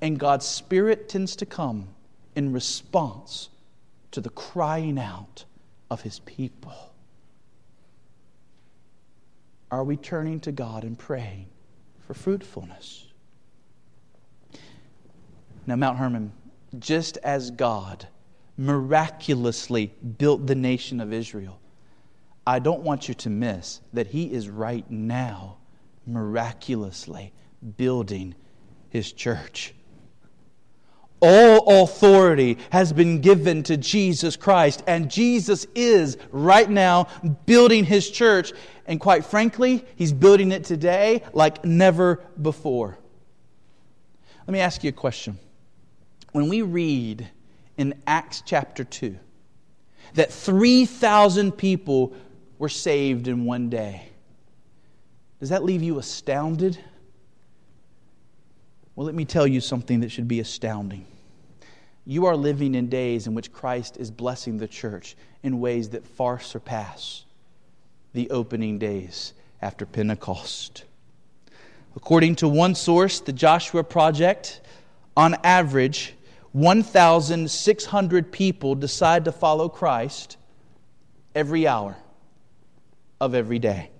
And 0.00 0.18
God's 0.18 0.46
Spirit 0.46 1.08
tends 1.08 1.34
to 1.36 1.46
come 1.46 1.88
in 2.36 2.52
response 2.52 3.48
to 4.10 4.20
the 4.20 4.30
crying 4.30 4.98
out 4.98 5.44
of 5.90 6.02
His 6.02 6.18
people. 6.20 6.74
Are 9.70 9.82
we 9.82 9.96
turning 9.96 10.40
to 10.40 10.52
God 10.52 10.84
and 10.84 10.98
praying 10.98 11.46
for 12.06 12.14
fruitfulness? 12.14 13.06
Now, 15.66 15.76
Mount 15.76 15.98
Hermon, 15.98 16.32
just 16.78 17.16
as 17.18 17.50
God 17.50 18.06
miraculously 18.56 19.86
built 20.18 20.46
the 20.46 20.54
nation 20.54 21.00
of 21.00 21.12
Israel, 21.12 21.58
I 22.46 22.58
don't 22.58 22.82
want 22.82 23.08
you 23.08 23.14
to 23.14 23.30
miss 23.30 23.80
that 23.94 24.08
He 24.08 24.30
is 24.30 24.50
right 24.50 24.88
now 24.90 25.56
miraculously 26.06 27.32
building 27.76 28.34
his 28.90 29.12
church. 29.12 29.74
All 31.20 31.82
authority 31.82 32.58
has 32.70 32.92
been 32.92 33.20
given 33.20 33.62
to 33.64 33.76
Jesus 33.78 34.36
Christ, 34.36 34.82
and 34.86 35.10
Jesus 35.10 35.66
is 35.74 36.18
right 36.30 36.68
now 36.68 37.08
building 37.46 37.84
his 37.84 38.10
church. 38.10 38.52
And 38.86 39.00
quite 39.00 39.24
frankly, 39.24 39.84
he's 39.96 40.12
building 40.12 40.52
it 40.52 40.64
today 40.64 41.22
like 41.32 41.64
never 41.64 42.16
before. 42.40 42.98
Let 44.46 44.52
me 44.52 44.60
ask 44.60 44.84
you 44.84 44.90
a 44.90 44.92
question. 44.92 45.38
When 46.32 46.50
we 46.50 46.60
read 46.60 47.30
in 47.78 47.94
Acts 48.06 48.42
chapter 48.44 48.84
2 48.84 49.18
that 50.14 50.30
3,000 50.30 51.52
people 51.52 52.14
were 52.58 52.68
saved 52.68 53.28
in 53.28 53.46
one 53.46 53.70
day, 53.70 54.10
does 55.40 55.48
that 55.48 55.64
leave 55.64 55.82
you 55.82 55.98
astounded? 55.98 56.78
Well, 58.94 59.06
let 59.06 59.14
me 59.14 59.24
tell 59.24 59.46
you 59.46 59.60
something 59.60 60.00
that 60.00 60.10
should 60.10 60.28
be 60.28 60.40
astounding. 60.40 61.06
You 62.06 62.26
are 62.26 62.36
living 62.36 62.74
in 62.74 62.88
days 62.88 63.26
in 63.26 63.34
which 63.34 63.52
Christ 63.52 63.96
is 63.96 64.10
blessing 64.10 64.58
the 64.58 64.68
church 64.68 65.16
in 65.42 65.58
ways 65.58 65.90
that 65.90 66.06
far 66.06 66.38
surpass 66.38 67.24
the 68.12 68.30
opening 68.30 68.78
days 68.78 69.32
after 69.60 69.84
Pentecost. 69.86 70.84
According 71.96 72.36
to 72.36 72.48
one 72.48 72.74
source, 72.74 73.20
the 73.20 73.32
Joshua 73.32 73.82
Project, 73.82 74.60
on 75.16 75.34
average, 75.42 76.14
1,600 76.52 78.30
people 78.30 78.74
decide 78.74 79.24
to 79.24 79.32
follow 79.32 79.68
Christ 79.68 80.36
every 81.34 81.66
hour 81.66 81.96
of 83.20 83.34
every 83.34 83.58
day 83.58 83.90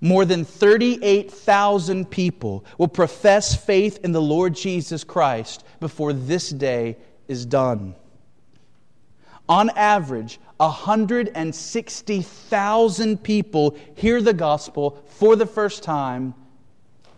more 0.00 0.24
than 0.24 0.44
38,000 0.44 2.10
people 2.10 2.64
will 2.78 2.88
profess 2.88 3.54
faith 3.54 4.00
in 4.04 4.12
the 4.12 4.22
Lord 4.22 4.54
Jesus 4.54 5.04
Christ 5.04 5.64
before 5.80 6.12
this 6.12 6.50
day 6.50 6.96
is 7.28 7.46
done. 7.46 7.94
On 9.48 9.70
average, 9.70 10.40
160,000 10.56 13.22
people 13.22 13.76
hear 13.94 14.20
the 14.20 14.32
gospel 14.32 15.04
for 15.06 15.36
the 15.36 15.46
first 15.46 15.82
time 15.82 16.34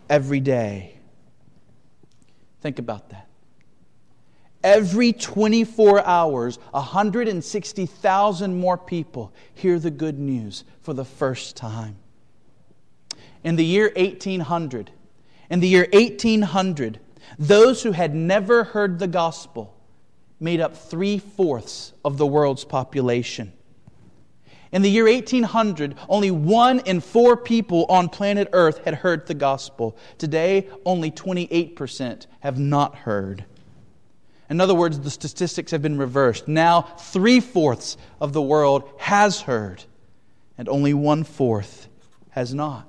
every 0.09 0.39
day. 0.39 0.95
Think 2.61 2.79
about 2.79 3.09
that. 3.09 3.27
Every 4.61 5.13
24 5.13 6.05
hours, 6.05 6.59
160,000 6.71 8.59
more 8.59 8.77
people 8.77 9.31
hear 9.53 9.79
the 9.79 9.89
good 9.89 10.19
news 10.19 10.65
for 10.81 10.93
the 10.93 11.05
first 11.05 11.55
time 11.55 11.95
in 13.43 13.55
the 13.55 13.65
year 13.65 13.91
1800. 13.95 14.91
In 15.49 15.59
the 15.59 15.67
year 15.67 15.87
1800, 15.93 16.99
those 17.37 17.83
who 17.83 17.91
had 17.91 18.13
never 18.13 18.63
heard 18.63 18.99
the 18.99 19.07
gospel 19.07 19.75
made 20.39 20.61
up 20.61 20.75
three 20.75 21.17
fourths 21.17 21.93
of 22.03 22.17
the 22.17 22.25
world's 22.25 22.63
population. 22.63 23.51
In 24.71 24.83
the 24.83 24.89
year 24.89 25.05
1800, 25.05 25.95
only 26.07 26.29
one 26.29 26.79
in 26.81 26.99
four 26.99 27.35
people 27.35 27.85
on 27.89 28.07
planet 28.07 28.49
Earth 28.53 28.83
had 28.85 28.93
heard 28.93 29.25
the 29.25 29.33
gospel. 29.33 29.97
Today, 30.17 30.67
only 30.85 31.09
28% 31.09 32.27
have 32.41 32.59
not 32.59 32.95
heard. 32.95 33.45
In 34.49 34.61
other 34.61 34.75
words, 34.75 34.99
the 34.99 35.09
statistics 35.09 35.71
have 35.71 35.81
been 35.81 35.97
reversed. 35.97 36.47
Now, 36.47 36.81
three 36.81 37.39
fourths 37.39 37.97
of 38.21 38.33
the 38.33 38.41
world 38.41 38.89
has 38.97 39.41
heard, 39.41 39.83
and 40.57 40.67
only 40.69 40.93
one 40.93 41.23
fourth 41.23 41.87
has 42.31 42.53
not. 42.53 42.88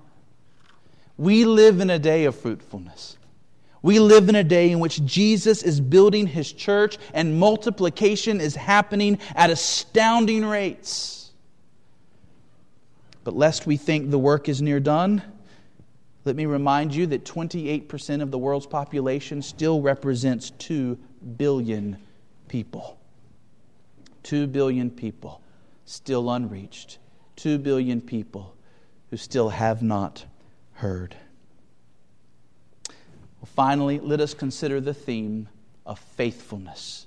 We 1.21 1.45
live 1.45 1.81
in 1.81 1.91
a 1.91 1.99
day 1.99 2.25
of 2.25 2.35
fruitfulness. 2.35 3.19
We 3.83 4.01
live 4.01 4.31
in 4.31 4.37
a 4.37 4.43
day 4.43 4.71
in 4.71 4.81
which 4.81 5.05
Jesus 5.05 5.63
is 5.63 5.79
building 5.79 6.27
his 6.27 6.51
church 6.51 6.97
and 7.13 7.39
multiplication 7.39 8.41
is 8.41 8.57
happening 8.57 9.19
at 9.35 9.51
astounding 9.51 10.47
rates. 10.47 11.31
But 13.23 13.37
lest 13.37 13.67
we 13.67 13.77
think 13.77 14.11
the 14.11 14.19
work 14.19 14.49
is 14.49 14.63
near 14.63 14.81
done, 14.81 15.23
let 16.25 16.37
me 16.37 16.47
remind 16.47 16.95
you 16.95 17.07
that 17.09 17.27
28% 17.27 18.23
of 18.23 18.31
the 18.31 18.39
world's 18.39 18.67
population 18.67 19.43
still 19.43 19.83
represents 19.83 20.49
2 20.53 20.99
billion 21.37 21.99
people. 22.49 22.99
2 24.23 24.47
billion 24.47 24.91
people 24.91 25.43
still 25.85 26.31
unreached. 26.31 26.97
2 27.37 27.59
billion 27.59 28.01
people 28.01 28.57
who 29.11 29.19
still 29.19 29.51
have 29.51 29.83
not 29.83 30.25
heard. 30.81 31.15
Well, 32.89 33.49
finally, 33.55 34.01
let 34.01 34.21
us 34.21 34.33
consider 34.33 34.81
the 34.81 34.95
theme 34.95 35.49
of 35.85 35.99
faithfulness. 35.99 37.07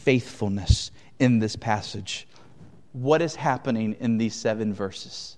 Faithfulness 0.00 0.90
in 1.20 1.38
this 1.38 1.54
passage. 1.54 2.26
What 2.92 3.22
is 3.22 3.36
happening 3.36 3.94
in 4.00 4.18
these 4.18 4.34
seven 4.34 4.74
verses? 4.74 5.36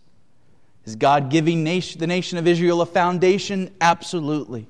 Is 0.86 0.96
God 0.96 1.28
giving 1.28 1.62
nation, 1.62 2.00
the 2.00 2.06
nation 2.06 2.38
of 2.38 2.46
Israel 2.46 2.80
a 2.80 2.86
foundation? 2.86 3.70
Absolutely. 3.82 4.66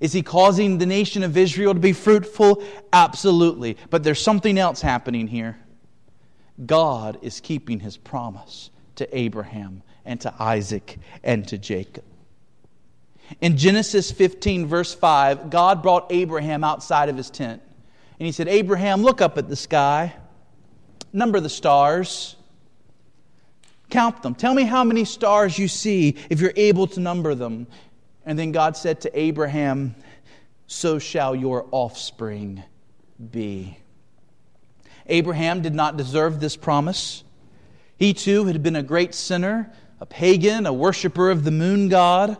Is 0.00 0.14
he 0.14 0.22
causing 0.22 0.78
the 0.78 0.86
nation 0.86 1.22
of 1.22 1.36
Israel 1.36 1.74
to 1.74 1.80
be 1.80 1.92
fruitful? 1.92 2.64
Absolutely. 2.94 3.76
But 3.90 4.04
there's 4.04 4.22
something 4.22 4.56
else 4.56 4.80
happening 4.80 5.28
here. 5.28 5.58
God 6.64 7.18
is 7.20 7.40
keeping 7.40 7.80
his 7.80 7.98
promise 7.98 8.70
to 8.96 9.16
Abraham 9.16 9.82
and 10.06 10.18
to 10.22 10.34
Isaac 10.38 10.98
and 11.22 11.46
to 11.48 11.58
Jacob. 11.58 12.04
In 13.40 13.56
Genesis 13.56 14.10
15, 14.10 14.66
verse 14.66 14.94
5, 14.94 15.50
God 15.50 15.82
brought 15.82 16.10
Abraham 16.10 16.64
outside 16.64 17.08
of 17.08 17.16
his 17.16 17.30
tent. 17.30 17.62
And 18.18 18.26
he 18.26 18.32
said, 18.32 18.48
Abraham, 18.48 19.02
look 19.02 19.20
up 19.20 19.38
at 19.38 19.48
the 19.48 19.56
sky, 19.56 20.14
number 21.12 21.40
the 21.40 21.48
stars. 21.48 22.36
Count 23.90 24.22
them. 24.22 24.34
Tell 24.34 24.54
me 24.54 24.62
how 24.62 24.84
many 24.84 25.04
stars 25.04 25.58
you 25.58 25.68
see 25.68 26.16
if 26.30 26.40
you're 26.40 26.52
able 26.56 26.86
to 26.88 27.00
number 27.00 27.34
them. 27.34 27.66
And 28.24 28.38
then 28.38 28.52
God 28.52 28.76
said 28.76 29.00
to 29.02 29.18
Abraham, 29.18 29.94
So 30.66 30.98
shall 30.98 31.34
your 31.34 31.66
offspring 31.72 32.62
be. 33.30 33.76
Abraham 35.06 35.62
did 35.62 35.74
not 35.74 35.96
deserve 35.96 36.40
this 36.40 36.56
promise. 36.56 37.24
He 37.96 38.14
too 38.14 38.46
had 38.46 38.62
been 38.62 38.76
a 38.76 38.82
great 38.82 39.14
sinner, 39.14 39.72
a 40.00 40.06
pagan, 40.06 40.66
a 40.66 40.72
worshiper 40.72 41.30
of 41.30 41.44
the 41.44 41.50
moon 41.50 41.88
god. 41.88 42.36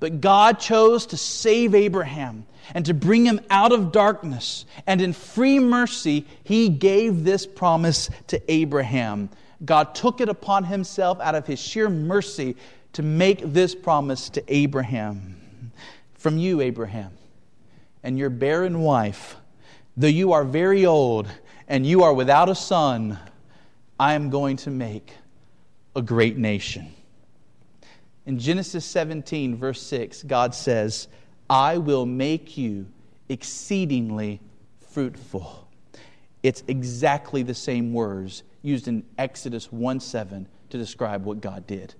But 0.00 0.20
God 0.20 0.58
chose 0.58 1.06
to 1.06 1.16
save 1.16 1.74
Abraham 1.74 2.46
and 2.74 2.86
to 2.86 2.94
bring 2.94 3.26
him 3.26 3.40
out 3.50 3.72
of 3.72 3.92
darkness. 3.92 4.64
And 4.86 5.00
in 5.00 5.12
free 5.12 5.58
mercy, 5.58 6.26
he 6.42 6.68
gave 6.68 7.22
this 7.22 7.46
promise 7.46 8.10
to 8.28 8.52
Abraham 8.52 9.30
God 9.64 9.94
took 9.94 10.20
it 10.20 10.28
upon 10.28 10.64
himself 10.64 11.20
out 11.20 11.34
of 11.34 11.46
his 11.46 11.58
sheer 11.58 11.90
mercy 11.90 12.56
to 12.94 13.02
make 13.02 13.40
this 13.52 13.74
promise 13.74 14.30
to 14.30 14.42
Abraham. 14.48 15.36
From 16.14 16.38
you, 16.38 16.60
Abraham, 16.60 17.12
and 18.02 18.18
your 18.18 18.30
barren 18.30 18.80
wife, 18.80 19.36
though 19.96 20.06
you 20.06 20.32
are 20.32 20.44
very 20.44 20.84
old 20.84 21.28
and 21.68 21.86
you 21.86 22.02
are 22.02 22.12
without 22.12 22.48
a 22.48 22.54
son, 22.54 23.18
I 23.98 24.14
am 24.14 24.28
going 24.28 24.56
to 24.58 24.70
make 24.70 25.14
a 25.94 26.02
great 26.02 26.36
nation. 26.36 26.92
In 28.26 28.38
Genesis 28.38 28.84
17, 28.84 29.56
verse 29.56 29.80
6, 29.82 30.22
God 30.24 30.54
says, 30.54 31.08
I 31.48 31.78
will 31.78 32.06
make 32.06 32.56
you 32.56 32.86
exceedingly 33.28 34.40
fruitful. 34.92 35.68
It's 36.42 36.62
exactly 36.68 37.42
the 37.42 37.54
same 37.54 37.92
words 37.92 38.42
used 38.62 38.88
in 38.88 39.04
Exodus 39.18 39.72
1 39.72 40.00
7 40.00 40.46
to 40.70 40.78
describe 40.78 41.24
what 41.24 41.40
God 41.40 41.66
did. 41.66 41.94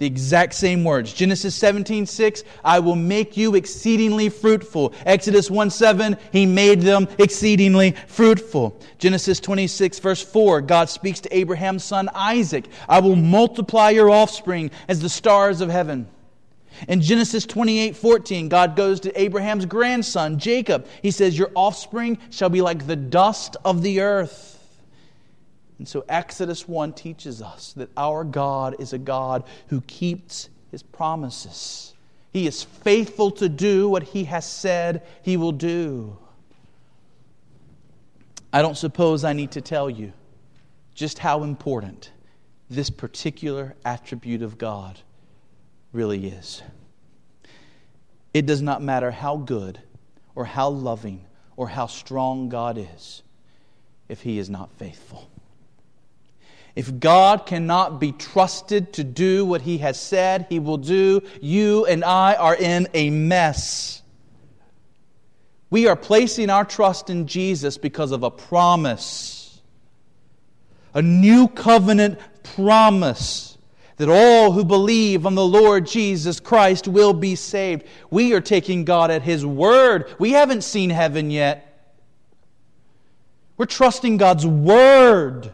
The 0.00 0.06
exact 0.06 0.54
same 0.54 0.82
words. 0.82 1.12
Genesis 1.12 1.54
17, 1.56 2.06
6, 2.06 2.42
I 2.64 2.78
will 2.78 2.96
make 2.96 3.36
you 3.36 3.54
exceedingly 3.54 4.30
fruitful. 4.30 4.94
Exodus 5.04 5.50
1 5.50 5.68
7, 5.68 6.16
He 6.32 6.46
made 6.46 6.80
them 6.80 7.06
exceedingly 7.18 7.94
fruitful. 8.06 8.80
Genesis 8.96 9.40
26, 9.40 9.98
verse 9.98 10.22
4, 10.22 10.62
God 10.62 10.88
speaks 10.88 11.20
to 11.20 11.36
Abraham's 11.36 11.84
son 11.84 12.08
Isaac, 12.14 12.64
I 12.88 13.00
will 13.00 13.14
multiply 13.14 13.90
your 13.90 14.08
offspring 14.08 14.70
as 14.88 15.00
the 15.00 15.10
stars 15.10 15.60
of 15.60 15.68
heaven. 15.68 16.08
In 16.88 17.02
Genesis 17.02 17.44
28 17.44 17.94
14, 17.94 18.48
God 18.48 18.76
goes 18.76 19.00
to 19.00 19.20
Abraham's 19.20 19.66
grandson, 19.66 20.38
Jacob. 20.38 20.86
He 21.02 21.10
says, 21.10 21.36
Your 21.36 21.50
offspring 21.54 22.16
shall 22.30 22.48
be 22.48 22.62
like 22.62 22.86
the 22.86 22.96
dust 22.96 23.58
of 23.66 23.82
the 23.82 24.00
earth. 24.00 24.49
And 25.80 25.88
so 25.88 26.04
Exodus 26.10 26.68
1 26.68 26.92
teaches 26.92 27.40
us 27.40 27.72
that 27.72 27.88
our 27.96 28.22
God 28.22 28.76
is 28.80 28.92
a 28.92 28.98
God 28.98 29.44
who 29.68 29.80
keeps 29.80 30.50
his 30.70 30.82
promises. 30.82 31.94
He 32.34 32.46
is 32.46 32.62
faithful 32.62 33.30
to 33.30 33.48
do 33.48 33.88
what 33.88 34.02
he 34.02 34.24
has 34.24 34.44
said 34.44 35.06
he 35.22 35.38
will 35.38 35.52
do. 35.52 36.18
I 38.52 38.60
don't 38.60 38.76
suppose 38.76 39.24
I 39.24 39.32
need 39.32 39.52
to 39.52 39.62
tell 39.62 39.88
you 39.88 40.12
just 40.94 41.18
how 41.18 41.44
important 41.44 42.12
this 42.68 42.90
particular 42.90 43.74
attribute 43.82 44.42
of 44.42 44.58
God 44.58 45.00
really 45.94 46.26
is. 46.26 46.62
It 48.34 48.44
does 48.44 48.60
not 48.60 48.82
matter 48.82 49.12
how 49.12 49.38
good 49.38 49.80
or 50.34 50.44
how 50.44 50.68
loving 50.68 51.24
or 51.56 51.68
how 51.68 51.86
strong 51.86 52.50
God 52.50 52.76
is 52.76 53.22
if 54.10 54.20
he 54.20 54.38
is 54.38 54.50
not 54.50 54.70
faithful. 54.72 55.30
If 56.74 57.00
God 57.00 57.46
cannot 57.46 58.00
be 58.00 58.12
trusted 58.12 58.92
to 58.94 59.04
do 59.04 59.44
what 59.44 59.62
He 59.62 59.78
has 59.78 60.00
said 60.00 60.46
He 60.48 60.58
will 60.58 60.78
do, 60.78 61.22
you 61.40 61.86
and 61.86 62.04
I 62.04 62.34
are 62.34 62.54
in 62.54 62.88
a 62.94 63.10
mess. 63.10 64.02
We 65.70 65.86
are 65.86 65.96
placing 65.96 66.50
our 66.50 66.64
trust 66.64 67.10
in 67.10 67.26
Jesus 67.26 67.78
because 67.78 68.12
of 68.12 68.22
a 68.22 68.30
promise, 68.30 69.60
a 70.94 71.02
new 71.02 71.48
covenant 71.48 72.18
promise 72.42 73.50
that 73.96 74.08
all 74.08 74.50
who 74.50 74.64
believe 74.64 75.26
on 75.26 75.34
the 75.34 75.44
Lord 75.44 75.86
Jesus 75.86 76.40
Christ 76.40 76.88
will 76.88 77.12
be 77.12 77.34
saved. 77.34 77.84
We 78.10 78.32
are 78.32 78.40
taking 78.40 78.84
God 78.84 79.10
at 79.10 79.22
His 79.22 79.44
word. 79.44 80.14
We 80.18 80.30
haven't 80.30 80.64
seen 80.64 80.88
heaven 80.88 81.30
yet. 81.30 81.66
We're 83.58 83.66
trusting 83.66 84.16
God's 84.16 84.46
word. 84.46 85.52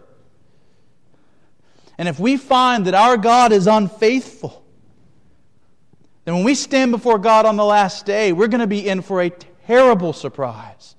And 1.99 2.09
if 2.09 2.19
we 2.19 2.37
find 2.37 2.87
that 2.87 2.95
our 2.95 3.17
God 3.17 3.53
is 3.53 3.67
unfaithful, 3.67 4.65
then 6.25 6.35
when 6.35 6.45
we 6.45 6.55
stand 6.55 6.91
before 6.91 7.19
God 7.19 7.47
on 7.47 7.57
the 7.57 7.65
last 7.65 8.05
day, 8.05 8.33
we're 8.33 8.49
going 8.49 8.61
to 8.61 8.67
be 8.67 8.87
in 8.87 9.01
for 9.01 9.23
a 9.23 9.31
terrible 9.31 10.13
surprise. 10.13 10.97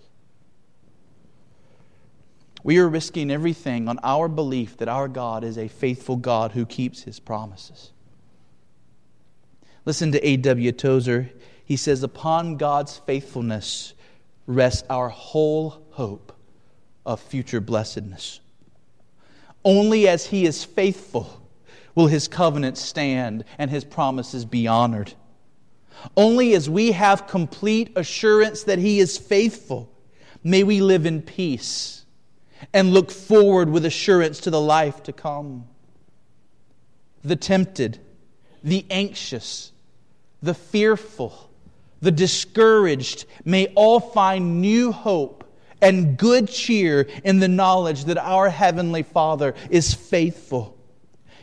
We 2.63 2.79
are 2.79 2.87
risking 2.89 3.31
everything 3.31 3.87
on 3.87 3.99
our 4.03 4.27
belief 4.27 4.77
that 4.77 4.89
our 4.89 5.07
God 5.07 5.43
is 5.43 5.57
a 5.57 5.67
faithful 5.67 6.15
God 6.15 6.51
who 6.51 6.65
keeps 6.65 7.03
his 7.03 7.19
promises. 7.19 7.91
Listen 9.85 10.11
to 10.11 10.27
A.W. 10.27 10.71
Tozer. 10.73 11.29
He 11.63 11.77
says, 11.77 12.03
Upon 12.03 12.57
God's 12.57 12.97
faithfulness 12.97 13.93
rests 14.45 14.83
our 14.89 15.09
whole 15.09 15.81
hope 15.91 16.33
of 17.05 17.21
future 17.21 17.61
blessedness. 17.61 18.41
Only 19.67 20.07
as 20.07 20.27
he 20.27 20.45
is 20.45 20.63
faithful 20.63 21.41
will 21.93 22.07
his 22.07 22.29
covenant 22.29 22.77
stand 22.77 23.43
and 23.57 23.69
his 23.69 23.83
promises 23.83 24.45
be 24.45 24.65
honored. 24.65 25.13
Only 26.15 26.53
as 26.55 26.69
we 26.69 26.93
have 26.93 27.27
complete 27.27 27.91
assurance 27.97 28.63
that 28.63 28.79
he 28.79 29.01
is 29.01 29.17
faithful 29.17 29.91
may 30.41 30.63
we 30.63 30.79
live 30.79 31.05
in 31.05 31.21
peace 31.21 32.05
and 32.73 32.93
look 32.93 33.11
forward 33.11 33.69
with 33.69 33.83
assurance 33.83 34.39
to 34.39 34.49
the 34.49 34.61
life 34.61 35.03
to 35.03 35.11
come. 35.11 35.65
The 37.25 37.35
tempted, 37.35 37.99
the 38.63 38.85
anxious, 38.89 39.73
the 40.41 40.53
fearful, 40.53 41.51
the 41.99 42.11
discouraged 42.11 43.25
may 43.43 43.67
all 43.75 43.99
find 43.99 44.61
new 44.61 44.93
hope 44.93 45.36
and 45.81 46.17
good 46.17 46.47
cheer 46.47 47.07
in 47.23 47.39
the 47.39 47.47
knowledge 47.47 48.05
that 48.05 48.17
our 48.17 48.49
Heavenly 48.49 49.03
Father 49.03 49.55
is 49.69 49.93
faithful. 49.93 50.77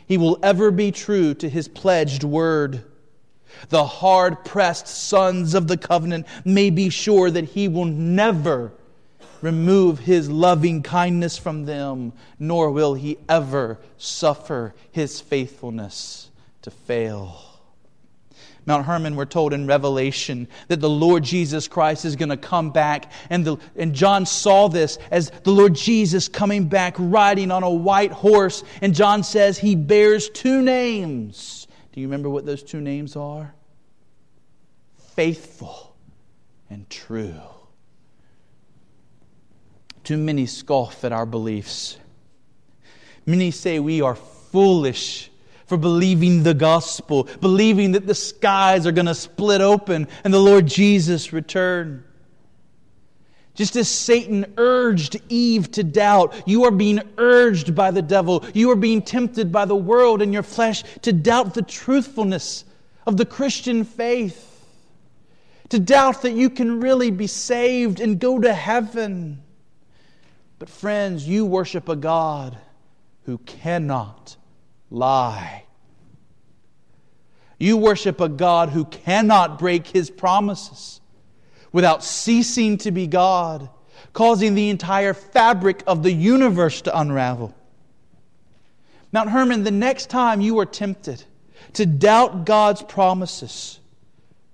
He 0.07 0.18
will 0.18 0.39
ever 0.43 0.70
be 0.70 0.91
true 0.91 1.35
to 1.35 1.49
His 1.49 1.68
pledged 1.68 2.24
word. 2.24 2.85
The 3.68 3.85
hard 3.85 4.45
pressed 4.45 4.89
sons 4.89 5.55
of 5.55 5.68
the 5.68 5.76
covenant 5.76 6.26
may 6.45 6.70
be 6.70 6.89
sure 6.89 7.30
that 7.30 7.45
He 7.45 7.68
will 7.68 7.85
never 7.85 8.72
remove 9.41 10.01
His 10.01 10.28
loving 10.30 10.82
kindness 10.82 11.39
from 11.39 11.64
them, 11.64 12.12
nor 12.39 12.70
will 12.70 12.95
He 12.95 13.18
ever 13.28 13.78
suffer 13.97 14.74
His 14.91 15.20
faithfulness 15.20 16.30
to 16.62 16.70
fail. 16.70 17.54
Mount 18.67 18.87
Hermon, 18.87 19.17
we're 19.17 19.27
told 19.27 19.53
in 19.53 19.67
Revelation 19.67 20.49
that 20.69 20.81
the 20.81 20.89
Lord 20.89 21.23
Jesus 21.23 21.69
Christ 21.69 22.05
is 22.05 22.17
going 22.17 22.31
to 22.31 22.37
come 22.37 22.71
back. 22.71 23.12
And, 23.29 23.45
the, 23.45 23.57
and 23.77 23.95
John 23.95 24.25
saw 24.25 24.69
this 24.69 24.99
as 25.11 25.31
the 25.31 25.51
Lord 25.51 25.75
Jesus 25.75 26.29
coming 26.29 26.69
back 26.69 26.95
riding 26.99 27.51
on 27.51 27.62
a 27.62 27.71
white 27.71 28.12
horse. 28.12 28.65
And 28.81 28.95
John 28.95 29.23
says 29.23 29.59
he 29.59 29.75
bears 29.75 30.31
two 30.31 30.62
names. 30.62 31.67
Do 31.93 32.01
you 32.01 32.07
remember 32.07 32.31
what 32.31 32.47
those 32.47 32.62
two 32.62 32.81
names 32.81 33.17
are? 33.17 33.55
Faithful 35.15 35.95
and 36.71 36.89
true. 36.89 37.41
Too 40.05 40.17
many 40.17 40.47
scoff 40.47 41.05
at 41.05 41.12
our 41.12 41.27
beliefs. 41.27 41.99
Many 43.27 43.51
say 43.51 43.79
we 43.79 44.03
are 44.03 44.15
foolish 44.15 45.31
for 45.67 45.77
believing 45.77 46.43
the 46.43 46.55
gospel, 46.55 47.29
believing 47.41 47.93
that 47.93 48.07
the 48.07 48.15
skies 48.15 48.87
are 48.87 48.93
going 48.93 49.07
to 49.07 49.15
split 49.15 49.61
open 49.61 50.09
and 50.23 50.33
the 50.33 50.39
Lord 50.39 50.67
Jesus 50.67 51.33
return. 51.33 52.05
Just 53.55 53.77
as 53.77 53.89
Satan 53.89 54.53
urged 54.57 55.21
Eve 55.29 55.71
to 55.73 55.85
doubt, 55.85 56.35
you 56.45 56.65
are 56.65 56.73
being 56.73 57.01
urged 57.19 57.75
by 57.75 57.93
the 57.93 58.03
devil. 58.03 58.45
You 58.53 58.71
are 58.73 58.77
being 58.77 59.01
tempted 59.01 59.53
by 59.53 59.65
the 59.65 59.77
world 59.77 60.23
and 60.23 60.33
your 60.33 60.43
flesh 60.43 60.83
to 61.03 61.12
doubt 61.12 61.55
the 61.55 61.62
truthfulness 61.62 62.65
of 63.07 63.17
the 63.17 63.25
Christian 63.25 63.85
faith, 63.85 64.51
to 65.69 65.79
doubt 65.79 66.23
that 66.23 66.33
you 66.33 66.51
can 66.51 66.81
really 66.81 67.12
be 67.12 67.29
saved 67.29 68.01
and 68.01 68.19
go 68.19 68.41
to 68.41 68.53
heaven. 68.53 69.41
But, 70.59 70.69
friends, 70.69 71.29
you 71.29 71.47
worship 71.47 71.89
a 71.89 71.97
God 71.97 72.59
who 73.25 73.39
cannot 73.39 74.37
lie. 74.91 75.64
You 77.59 77.76
worship 77.76 78.20
a 78.20 78.28
God 78.28 78.70
who 78.70 78.85
cannot 78.85 79.59
break 79.59 79.87
his 79.87 80.11
promises 80.11 81.01
without 81.72 82.05
ceasing 82.05 82.78
to 82.78 82.91
be 82.91 83.07
God, 83.07 83.68
causing 84.12 84.55
the 84.55 84.70
entire 84.70 85.14
fabric 85.14 85.82
of 85.87 86.03
the 86.03 86.12
universe 86.12 86.82
to 86.82 86.99
unravel. 86.99 87.55
Mount 89.12 89.30
Hermon, 89.30 89.64
the 89.64 89.70
next 89.70 90.11
time 90.11 90.41
you 90.41 90.59
are 90.59 90.66
tempted 90.66 91.24
to 91.74 91.87
doubt 91.87 92.45
God's 92.45 92.82
promises, 92.82 93.80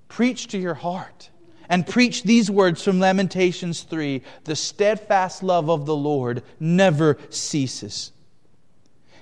preach 0.08 0.48
to 0.48 0.58
your 0.58 0.74
heart 0.74 1.30
and 1.68 1.86
preach 1.86 2.24
these 2.24 2.50
words 2.50 2.82
from 2.82 3.00
Lamentations 3.00 3.82
3 3.82 4.22
The 4.44 4.56
steadfast 4.56 5.42
love 5.42 5.70
of 5.70 5.86
the 5.86 5.96
Lord 5.96 6.42
never 6.58 7.16
ceases. 7.30 8.12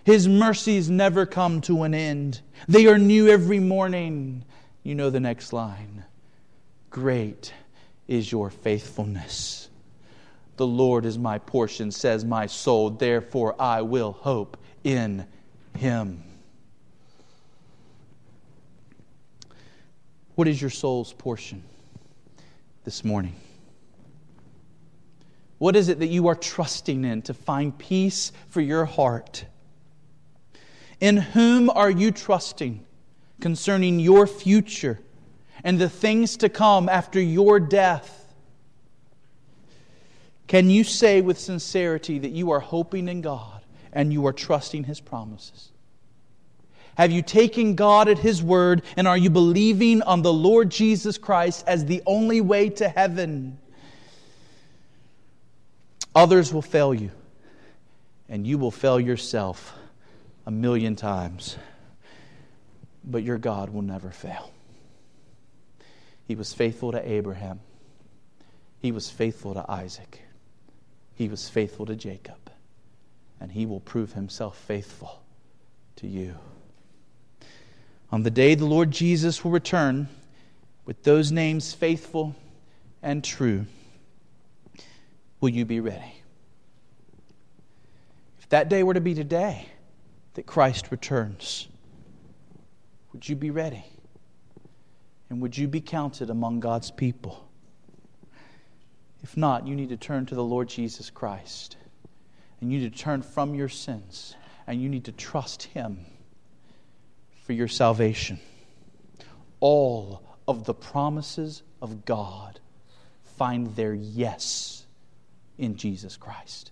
His 0.09 0.27
mercies 0.27 0.89
never 0.89 1.27
come 1.27 1.61
to 1.61 1.83
an 1.83 1.93
end. 1.93 2.41
They 2.67 2.87
are 2.87 2.97
new 2.97 3.29
every 3.29 3.59
morning. 3.59 4.43
You 4.83 4.95
know 4.95 5.11
the 5.11 5.21
next 5.21 5.53
line. 5.53 6.03
Great 6.89 7.53
is 8.07 8.33
your 8.33 8.49
faithfulness. 8.49 9.69
The 10.57 10.67
Lord 10.67 11.05
is 11.05 11.19
my 11.19 11.37
portion, 11.37 11.91
says 11.91 12.25
my 12.25 12.47
soul. 12.47 12.89
Therefore, 12.89 13.55
I 13.61 13.83
will 13.83 14.13
hope 14.13 14.57
in 14.83 15.27
him. 15.77 16.23
What 20.37 20.49
is 20.49 20.59
your 20.59 20.71
soul's 20.71 21.13
portion 21.13 21.63
this 22.85 23.05
morning? 23.05 23.37
What 25.59 25.77
is 25.77 25.91
it 25.91 25.99
that 25.99 26.07
you 26.07 26.29
are 26.29 26.35
trusting 26.35 27.05
in 27.05 27.21
to 27.21 27.35
find 27.35 27.77
peace 27.79 28.33
for 28.49 28.63
your 28.63 28.87
heart? 28.87 29.45
In 31.01 31.17
whom 31.17 31.71
are 31.71 31.91
you 31.91 32.11
trusting 32.11 32.85
concerning 33.41 34.01
your 34.01 34.27
future 34.27 34.99
and 35.63 35.79
the 35.79 35.89
things 35.89 36.37
to 36.39 36.49
come 36.49 36.89
after 36.89 37.21
your 37.21 37.61
death? 37.61 38.35
Can 40.49 40.71
you 40.71 40.83
say 40.83 41.21
with 41.21 41.39
sincerity 41.39 42.19
that 42.19 42.31
you 42.31 42.51
are 42.51 42.61
hoping 42.61 43.09
in 43.09 43.21
God 43.21 43.63
and 43.93 44.13
you 44.13 44.27
are 44.27 44.33
trusting 44.33 44.85
His 44.85 45.01
promises? 45.01 45.71
Have 46.97 47.13
you 47.13 47.23
taken 47.23 47.77
God 47.77 48.09
at 48.09 48.19
His 48.19 48.43
word 48.43 48.83
and 48.97 49.07
are 49.07 49.17
you 49.17 49.31
believing 49.31 50.03
on 50.03 50.23
the 50.23 50.33
Lord 50.33 50.71
Jesus 50.71 51.17
Christ 51.17 51.65
as 51.69 51.85
the 51.85 52.03
only 52.07 52.41
way 52.41 52.71
to 52.71 52.89
heaven? 52.89 53.59
Others 56.15 56.53
will 56.53 56.63
fail 56.63 56.93
you, 56.93 57.13
and 58.29 58.45
you 58.45 58.59
will 58.59 58.73
fail 58.73 58.99
yourself 58.99 59.78
a 60.49 60.51
million 60.51 60.97
times, 60.97 61.59
but 63.05 63.23
your 63.23 63.37
God 63.37 63.69
will 63.69 63.83
never 63.83 64.09
fail. 64.09 64.51
He 66.27 66.35
was 66.35 66.55
faithful 66.55 66.91
to 66.93 67.07
Abraham, 67.07 67.61
he 68.81 68.91
was 68.91 69.11
faithful 69.11 69.53
to 69.53 69.71
Isaac, 69.71 70.23
he 71.15 71.29
was 71.29 71.51
faithful 71.51 71.85
to 71.85 71.95
Jacob, 71.95 72.51
and 73.39 73.53
he 73.53 73.67
will 73.67 73.81
prove 73.81 74.15
himself 74.15 74.57
faithful 74.57 75.21
to 75.97 76.07
you. 76.07 76.35
On 78.11 78.23
the 78.23 78.31
day 78.31 78.55
the 78.55 78.65
Lord 78.65 78.91
Jesus 78.91 79.45
will 79.45 79.51
return 79.51 80.09
with 80.87 81.03
those 81.03 81.31
names 81.31 81.75
faithful 81.75 82.35
and 83.03 83.23
true, 83.23 83.67
will 85.43 85.51
you 85.51 85.67
be 85.67 85.81
ready? 85.81 86.23
If 88.41 88.49
that 88.49 88.71
day 88.71 88.83
were 88.83 88.95
to 88.95 89.01
be 89.03 89.13
today, 89.13 89.69
that 90.39 90.47
Christ 90.47 90.93
returns. 90.93 91.67
Would 93.13 93.29
you 93.29 93.35
be 93.35 93.51
ready? 93.51 93.85
And 95.29 95.43
would 95.43 95.59
you 95.59 95.67
be 95.67 95.81
counted 95.81 96.31
among 96.31 96.61
God's 96.61 96.93
people? 96.93 97.51
If 99.21 99.37
not, 99.37 99.67
you 99.67 99.75
need 99.75 99.89
to 99.89 99.97
turn 99.97 100.27
to 100.27 100.37
the 100.37 100.45
Lord 100.45 100.69
Jesus 100.69 101.11
Christ. 101.11 101.77
And 102.61 102.73
you 102.73 102.79
need 102.79 102.93
to 102.93 103.03
turn 103.03 103.23
from 103.23 103.57
your 103.57 103.69
sins. 103.69 104.37
And 104.69 104.81
you 104.81 104.89
need 104.89 105.07
to 105.07 105.13
trust 105.13 105.65
Him 105.65 106.07
for 107.45 107.53
your 107.53 107.67
salvation. 107.67 108.39
All 109.59 110.23
of 110.47 110.63
the 110.63 110.75
promises 110.75 111.65
of 111.83 112.05
God 112.05 112.61
find 113.37 113.75
their 113.75 113.93
yes 113.93 114.87
in 115.59 115.75
Jesus 115.75 116.17
Christ. 116.17 116.71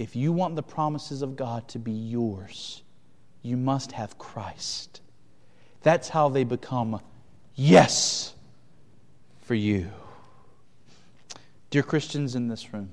If 0.00 0.16
you 0.16 0.32
want 0.32 0.56
the 0.56 0.62
promises 0.62 1.20
of 1.20 1.36
God 1.36 1.68
to 1.68 1.78
be 1.78 1.92
yours, 1.92 2.82
you 3.42 3.58
must 3.58 3.92
have 3.92 4.16
Christ. 4.16 5.02
That's 5.82 6.08
how 6.08 6.30
they 6.30 6.42
become 6.42 7.02
yes 7.54 8.32
for 9.42 9.54
you. 9.54 9.90
Dear 11.68 11.82
Christians 11.82 12.34
in 12.34 12.48
this 12.48 12.72
room, 12.72 12.92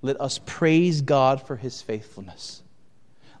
let 0.00 0.18
us 0.18 0.40
praise 0.46 1.02
God 1.02 1.46
for 1.46 1.56
his 1.56 1.82
faithfulness. 1.82 2.62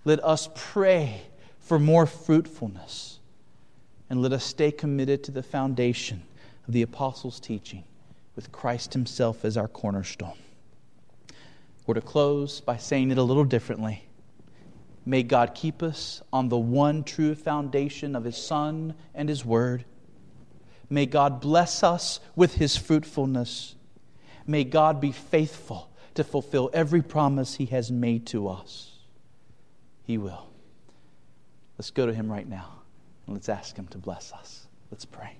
Let 0.04 0.22
us 0.22 0.50
pray 0.54 1.22
for 1.60 1.78
more 1.78 2.04
fruitfulness. 2.04 3.18
And 4.10 4.20
let 4.20 4.34
us 4.34 4.44
stay 4.44 4.72
committed 4.72 5.24
to 5.24 5.30
the 5.30 5.42
foundation 5.42 6.22
of 6.66 6.74
the 6.74 6.82
apostles' 6.82 7.40
teaching 7.40 7.84
with 8.36 8.52
Christ 8.52 8.92
himself 8.92 9.46
as 9.46 9.56
our 9.56 9.68
cornerstone. 9.68 10.36
We're 11.88 11.94
to 11.94 12.02
close 12.02 12.60
by 12.60 12.76
saying 12.76 13.12
it 13.12 13.16
a 13.16 13.22
little 13.22 13.46
differently. 13.46 14.04
May 15.06 15.22
God 15.22 15.54
keep 15.54 15.82
us 15.82 16.20
on 16.30 16.50
the 16.50 16.58
one 16.58 17.02
true 17.02 17.34
foundation 17.34 18.14
of 18.14 18.24
His 18.24 18.36
Son 18.36 18.94
and 19.14 19.26
His 19.26 19.42
Word. 19.42 19.86
May 20.90 21.06
God 21.06 21.40
bless 21.40 21.82
us 21.82 22.20
with 22.36 22.56
His 22.56 22.76
fruitfulness. 22.76 23.74
May 24.46 24.64
God 24.64 25.00
be 25.00 25.12
faithful 25.12 25.90
to 26.12 26.24
fulfill 26.24 26.68
every 26.74 27.00
promise 27.00 27.54
He 27.54 27.64
has 27.66 27.90
made 27.90 28.26
to 28.26 28.48
us. 28.48 28.92
He 30.02 30.18
will. 30.18 30.50
Let's 31.78 31.90
go 31.90 32.04
to 32.04 32.12
Him 32.12 32.30
right 32.30 32.46
now 32.46 32.82
and 33.26 33.34
let's 33.34 33.48
ask 33.48 33.74
Him 33.74 33.88
to 33.88 33.98
bless 33.98 34.30
us. 34.32 34.66
Let's 34.90 35.06
pray. 35.06 35.38